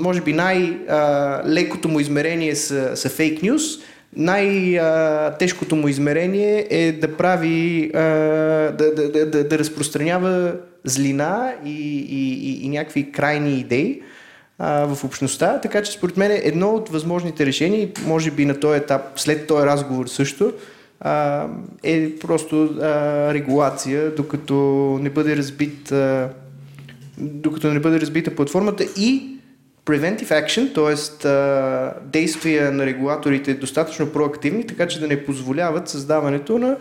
[0.00, 3.62] може би най-лекото му измерение са, са фейк нюз,
[4.16, 10.54] най-тежкото му измерение е да прави, да, да, да, да, да разпространява
[10.84, 14.02] злина и, и, и, и някакви крайни идеи
[14.58, 19.02] в общността, така че според мен едно от възможните решения, може би на този етап,
[19.16, 20.52] след този разговор също,
[21.00, 21.46] а,
[21.82, 24.54] е просто а, регулация, докато
[25.02, 25.92] не бъде разбит
[27.18, 29.36] докато не бъде разбита платформата и
[29.86, 31.28] preventive action, т.е.
[32.04, 36.76] действия на регулаторите достатъчно проактивни, така че да не позволяват създаването на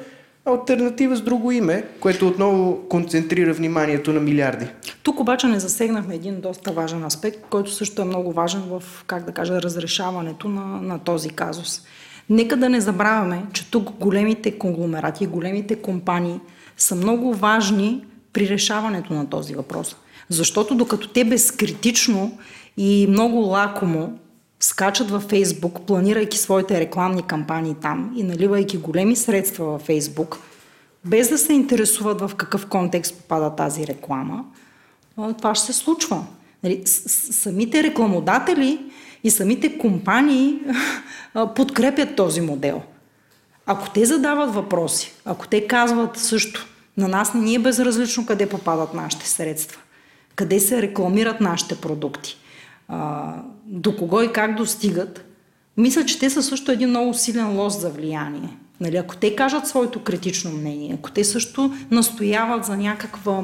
[0.45, 4.67] альтернатива с друго име, което отново концентрира вниманието на милиарди.
[5.03, 9.25] Тук обаче не засегнахме един доста важен аспект, който също е много важен в, как
[9.25, 11.81] да кажа, разрешаването на, на този казус.
[12.29, 16.39] Нека да не забравяме, че тук големите конгломерати, големите компании
[16.77, 19.95] са много важни при решаването на този въпрос.
[20.29, 22.37] Защото докато те безкритично
[22.77, 24.19] и много лакомо
[24.59, 30.39] скачат във Фейсбук, планирайки своите рекламни кампании там и наливайки големи средства във Фейсбук,
[31.05, 34.45] без да се интересуват в какъв контекст попада тази реклама,
[35.37, 36.25] това ще се случва.
[36.63, 38.79] Нали, самите рекламодатели
[39.25, 40.59] и самите компании
[41.55, 42.81] подкрепят този модел.
[43.65, 48.49] Ако те задават въпроси, ако те казват също, на нас не ни е безразлично къде
[48.49, 49.81] попадат нашите средства,
[50.35, 52.37] къде се рекламират нашите продукти,
[53.65, 55.25] до кого и как достигат,
[55.77, 58.57] мисля, че те са също един много силен лост за влияние.
[58.81, 63.43] Нали, ако те кажат своето критично мнение, ако те също настояват за някаква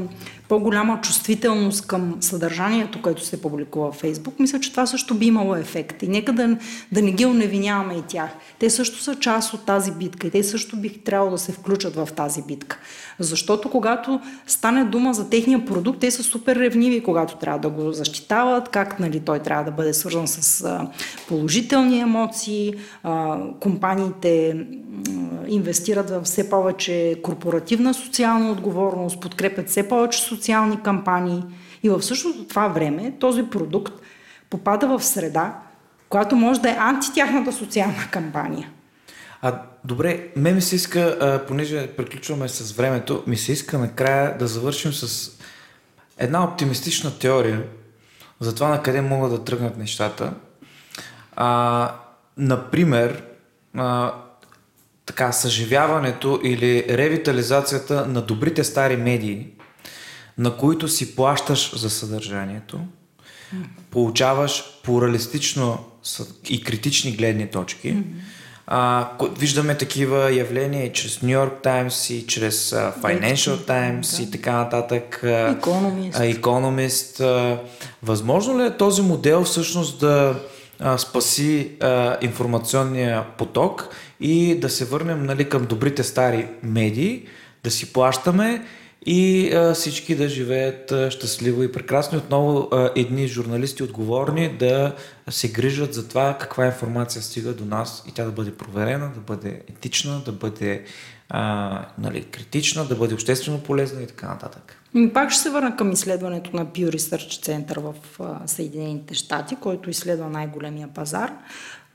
[0.52, 5.56] по-голяма чувствителност към съдържанието, което се публикува в Фейсбук, мисля, че това също би имало
[5.56, 6.04] ефект.
[6.04, 6.58] И нека да,
[6.92, 8.30] да не ги уневиняваме и тях.
[8.60, 11.96] Те също са част от тази битка и те също бих трябвало да се включат
[11.96, 12.80] в тази битка.
[13.20, 17.92] Защото когато стане дума за техния продукт, те са супер ревниви, когато трябва да го
[17.92, 20.66] защитават, как нали, той трябва да бъде свързан с
[21.28, 22.74] положителни емоции.
[23.60, 24.66] Компаниите
[25.48, 31.44] инвестират в все повече корпоративна социална отговорност, подкрепят все повече социални кампании.
[31.84, 33.94] И в същото това време този продукт
[34.50, 35.60] попада в среда,
[36.10, 38.70] която може да е антитяхната социална кампания.
[39.42, 44.38] А, добре, ме ми се иска, а, понеже приключваме с времето, ми се иска накрая
[44.38, 45.32] да завършим с
[46.18, 47.64] една оптимистична теория
[48.40, 50.34] за това на къде могат да тръгнат нещата.
[51.36, 51.92] А,
[52.38, 53.24] например,
[53.78, 54.14] а,
[55.06, 59.48] така, съживяването или ревитализацията на добрите стари медии,
[60.42, 62.80] на които си плащаш за съдържанието,
[63.92, 65.86] получаваш плуралистично
[66.50, 67.94] и критични гледни точки.
[67.94, 68.04] Mm-hmm.
[68.68, 69.10] А,
[69.40, 74.24] виждаме такива явления и чрез New York Times, и чрез uh, Financial Times да.
[74.24, 75.20] и така нататък.
[75.24, 75.60] Uh,
[78.04, 80.40] възможно ли е този модел всъщност да
[80.82, 83.90] uh, спаси uh, информационния поток
[84.20, 87.28] и да се върнем нали, към добрите стари медии,
[87.64, 88.66] да си плащаме
[89.06, 92.18] и а, всички да живеят а, щастливо и прекрасно.
[92.18, 94.96] Отново а, едни журналисти отговорни да
[95.30, 99.20] се грижат за това каква информация стига до нас и тя да бъде проверена, да
[99.20, 100.84] бъде етична, да бъде
[101.30, 104.78] а, нали, критична, да бъде обществено полезна и така нататък.
[105.14, 109.90] Пак ще се върна към изследването на Pew Research Center в а, Съединените щати, който
[109.90, 111.34] изследва най-големия пазар.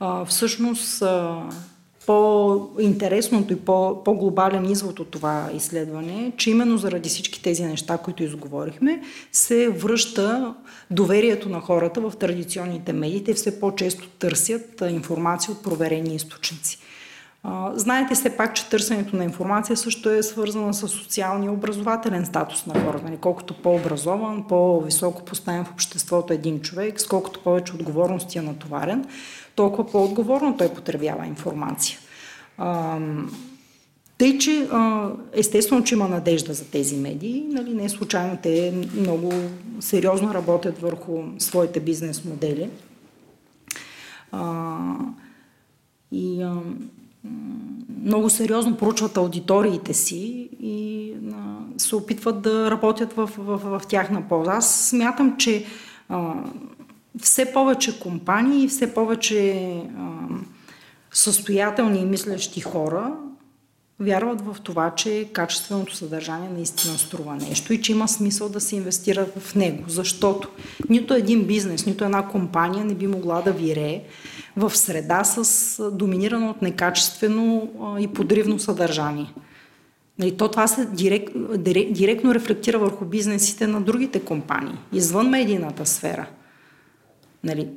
[0.00, 1.42] А, всъщност а,
[2.06, 7.98] по-интересното и по- по-глобален извод от това изследване е, че именно заради всички тези неща,
[7.98, 9.02] които изговорихме,
[9.32, 10.54] се връща
[10.90, 13.24] доверието на хората в традиционните медии.
[13.24, 16.78] Те все по-често търсят информация от проверени източници.
[17.74, 22.80] Знаете все пак, че търсенето на информация също е свързано с социалния образователен статус на
[22.84, 23.04] хората.
[23.04, 29.04] Нали, колкото по-образован, по-високо поставен в обществото един човек, с колкото повече отговорности е натоварен,
[29.56, 31.98] толкова по-отговорно той потребява информация.
[34.18, 34.68] Тъй, че
[35.32, 37.44] естествено, че има надежда за тези медии.
[37.48, 39.32] Нали, не случайно те много
[39.80, 42.70] сериозно работят върху своите бизнес модели.
[46.12, 46.46] и
[48.04, 51.12] много сериозно проучват аудиториите си и
[51.78, 54.52] се опитват да работят в, в, в, тяхна полза.
[54.52, 55.64] Аз смятам, че
[57.22, 59.62] все повече компании все повече
[59.98, 60.16] а,
[61.10, 63.12] състоятелни и мислещи хора
[64.00, 68.76] вярват в това, че качественото съдържание наистина струва нещо и че има смисъл да се
[68.76, 69.84] инвестира в него.
[69.88, 70.48] Защото
[70.88, 74.02] нито един бизнес, нито една компания не би могла да вирее
[74.56, 77.70] в среда с доминирано от некачествено
[78.00, 79.32] и подривно съдържание.
[80.18, 81.32] Нали, то това се директ,
[81.90, 86.26] директно рефлектира върху бизнесите на другите компании, извън медийната сфера.
[87.46, 87.68] Нали,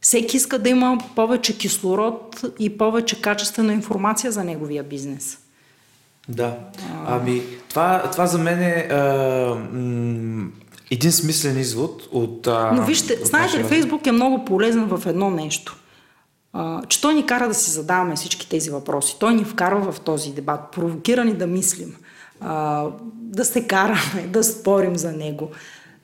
[0.00, 5.38] всеки иска да има повече кислород и повече качествена информация за неговия бизнес.
[6.28, 6.58] Да.
[7.06, 10.50] Ами, това, това за мен е а, м-
[10.90, 12.46] един смислен извод от.
[12.46, 15.76] А, Но вижте, знаете ли, Фейсбук е много полезен в едно нещо.
[16.52, 19.16] А, че той ни кара да си задаваме всички тези въпроси.
[19.20, 21.96] Той ни вкарва в този дебат, провокира ни да мислим,
[22.40, 25.50] а, да се караме, да спорим за него.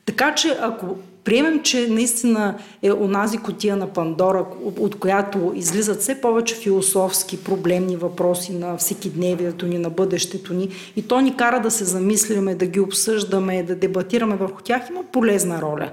[0.06, 4.46] Така че ако приемем, че наистина е онази котия на Пандора,
[4.78, 11.02] от която излизат все повече философски проблемни въпроси на всекидневието ни, на бъдещето ни и
[11.02, 15.62] то ни кара да се замисляме, да ги обсъждаме, да дебатираме върху тях, има полезна
[15.62, 15.90] роля.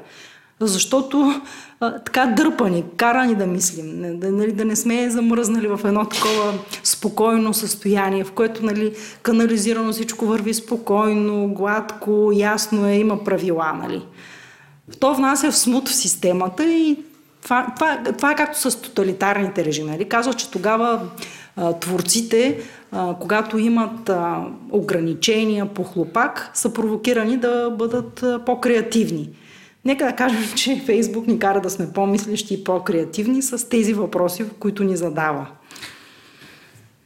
[0.59, 1.41] Защото
[1.79, 5.79] а, така дърпа ни, кара ни да мислим, да, нали, да не сме замръзнали в
[5.85, 6.53] едно такова
[6.83, 13.73] спокойно състояние, в което нали, канализирано всичко върви спокойно, гладко, ясно е, има правила.
[13.73, 14.01] Нали.
[14.99, 16.97] То внася в смут в системата и
[17.43, 19.91] това, това, това е както с тоталитарните режими.
[19.91, 20.09] Нали?
[20.09, 21.01] Казва, че тогава
[21.79, 22.59] творците,
[23.19, 24.11] когато имат
[24.71, 29.29] ограничения по хлопак, са провокирани да бъдат по-креативни.
[29.85, 34.45] Нека да кажем, че Фейсбук ни кара да сме по-мислещи и по-креативни с тези въпроси,
[34.59, 35.47] които ни задава.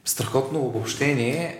[0.05, 1.57] Страхотно обобщение.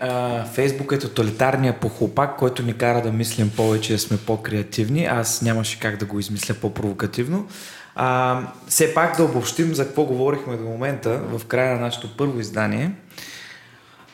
[0.52, 5.06] Фейсбук е тоталитарния похлопак, който ни кара да мислим повече, да сме по-креативни.
[5.06, 7.48] Аз нямаше как да го измисля по-провокативно.
[7.94, 12.40] А, все пак да обобщим за какво говорихме до момента в края на нашето първо
[12.40, 12.90] издание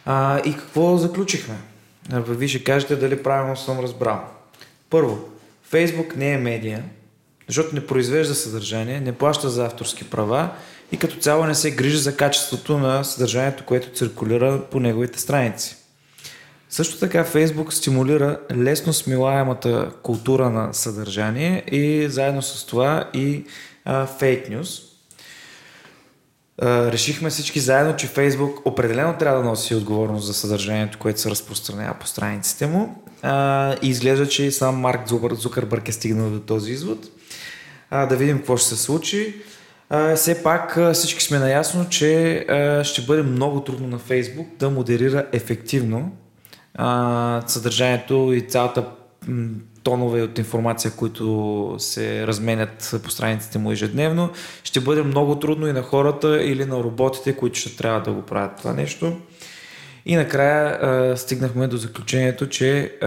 [0.04, 1.54] а, и какво заключихме.
[2.10, 4.24] Вие ще кажете дали правилно съм разбрал.
[4.90, 5.18] Първо,
[5.62, 6.84] Фейсбук не е медия,
[7.48, 10.50] защото не произвежда съдържание, не плаща за авторски права
[10.92, 15.76] и като цяло не се грижи за качеството на съдържанието, което циркулира по неговите страници.
[16.70, 23.44] Също така Фейсбук стимулира лесно смилаемата култура на съдържание и заедно с това и
[24.18, 24.82] фейк нюз.
[26.62, 31.94] Решихме всички заедно, че Фейсбук определено трябва да носи отговорност за съдържанието, което се разпространява
[31.94, 33.02] по страниците му.
[33.22, 36.98] А, и изглежда, че и сам Марк Зукърбърг е стигнал до този извод.
[37.90, 39.34] А, да видим какво ще се случи.
[40.16, 42.44] Все пак всички сме наясно, че
[42.84, 46.12] ще бъде много трудно на Фейсбук да модерира ефективно
[47.46, 48.84] съдържанието и цялата
[49.82, 54.30] тонове от информация, които се разменят по страниците му ежедневно.
[54.64, 58.22] Ще бъде много трудно и на хората или на роботите, които ще трябва да го
[58.22, 59.16] правят това нещо.
[60.06, 62.98] И накрая а, стигнахме до заключението, че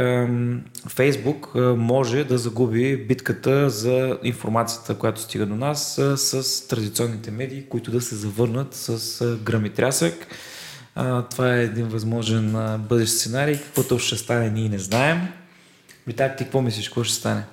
[0.90, 7.66] Фейсбук може да загуби битката за информацията, която стига до нас а, с традиционните медии,
[7.70, 10.28] които да се завърнат с а, гръм и трясък.
[10.96, 13.58] А, това е един възможен а, бъдещ сценарий.
[13.58, 15.18] Каквото ще стане, ние не знаем.
[16.08, 17.44] Витак, ти какво мислиш, какво ще стане?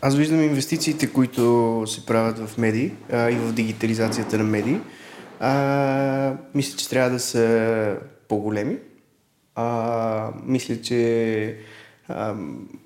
[0.00, 4.76] Аз виждам инвестициите, които се правят в медии а, и в дигитализацията на медии.
[5.40, 7.96] А, мисля, че трябва да са
[8.28, 8.76] по-големи.
[9.54, 11.56] А, мисля, че
[12.08, 12.34] а,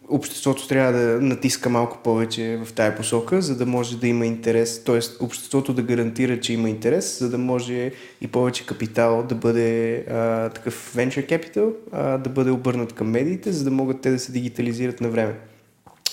[0.09, 4.85] обществото трябва да натиска малко повече в тая посока, за да може да има интерес,
[4.85, 5.25] т.е.
[5.25, 10.49] обществото да гарантира, че има интерес, за да може и повече капитал да бъде а,
[10.49, 14.33] такъв venture capital, а, да бъде обърнат към медиите, за да могат те да се
[14.33, 15.35] дигитализират на време.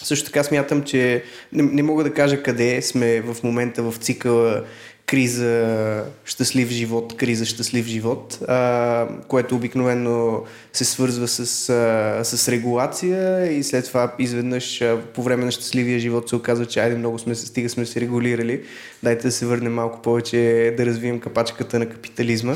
[0.04, 4.64] Също така смятам, че не, не мога да кажа къде сме в момента в цикъла
[5.10, 13.52] криза щастлив живот, криза щастлив живот, а, което обикновено се свързва с, а, с регулация
[13.52, 17.20] и след това изведнъж а, по време на щастливия живот се оказва, че айде много
[17.20, 18.64] сме се, стига сме се регулирали,
[19.04, 22.56] дайте да се върнем малко повече да развием капачката на капитализма.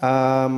[0.00, 0.50] А,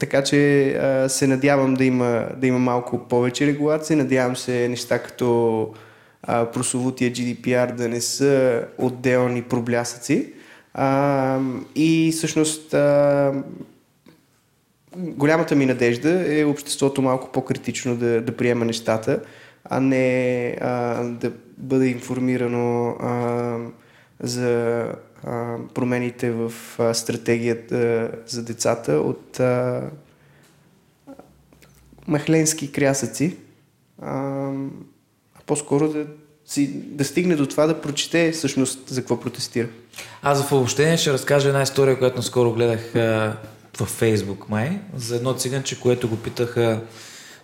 [0.00, 4.98] така че а, се надявам да има, да има малко повече регулация, надявам се неща
[4.98, 5.68] като
[6.22, 10.32] а, прословутия GDPR да не са отделни проблясъци,
[10.74, 11.40] а,
[11.74, 13.32] и всъщност а,
[14.96, 19.22] голямата ми надежда е обществото малко по-критично да, да приема нещата,
[19.64, 23.58] а не а, да бъде информирано а,
[24.20, 24.86] за
[25.24, 29.82] а, промените в а, стратегията за децата от а,
[32.08, 33.36] махленски крясъци,
[34.02, 34.50] а,
[35.34, 36.06] а по-скоро да,
[36.52, 39.66] си, да стигне до това да прочете всъщност за какво протестира.
[40.22, 43.36] Аз в обобщение ще разкажа една история, която наскоро гледах а,
[43.78, 46.80] във Фейсбук май, за едно циганче, което го питаха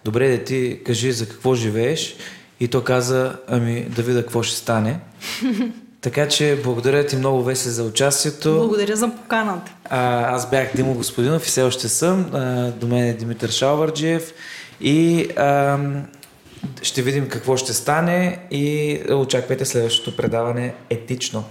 [0.05, 2.17] добре да ти кажи за какво живееш
[2.61, 5.01] и то каза, ами да видя какво ще стане.
[6.01, 8.55] Така че благодаря ти много, Весе, за участието.
[8.55, 9.73] Благодаря за поканата.
[9.85, 12.31] А, аз бях Димо Господинов и все още съм.
[12.33, 14.33] А, до мен е Димитър Шалварджиев.
[14.81, 15.79] И а,
[16.83, 21.45] ще видим какво ще стане и очаквайте следващото предаване етично.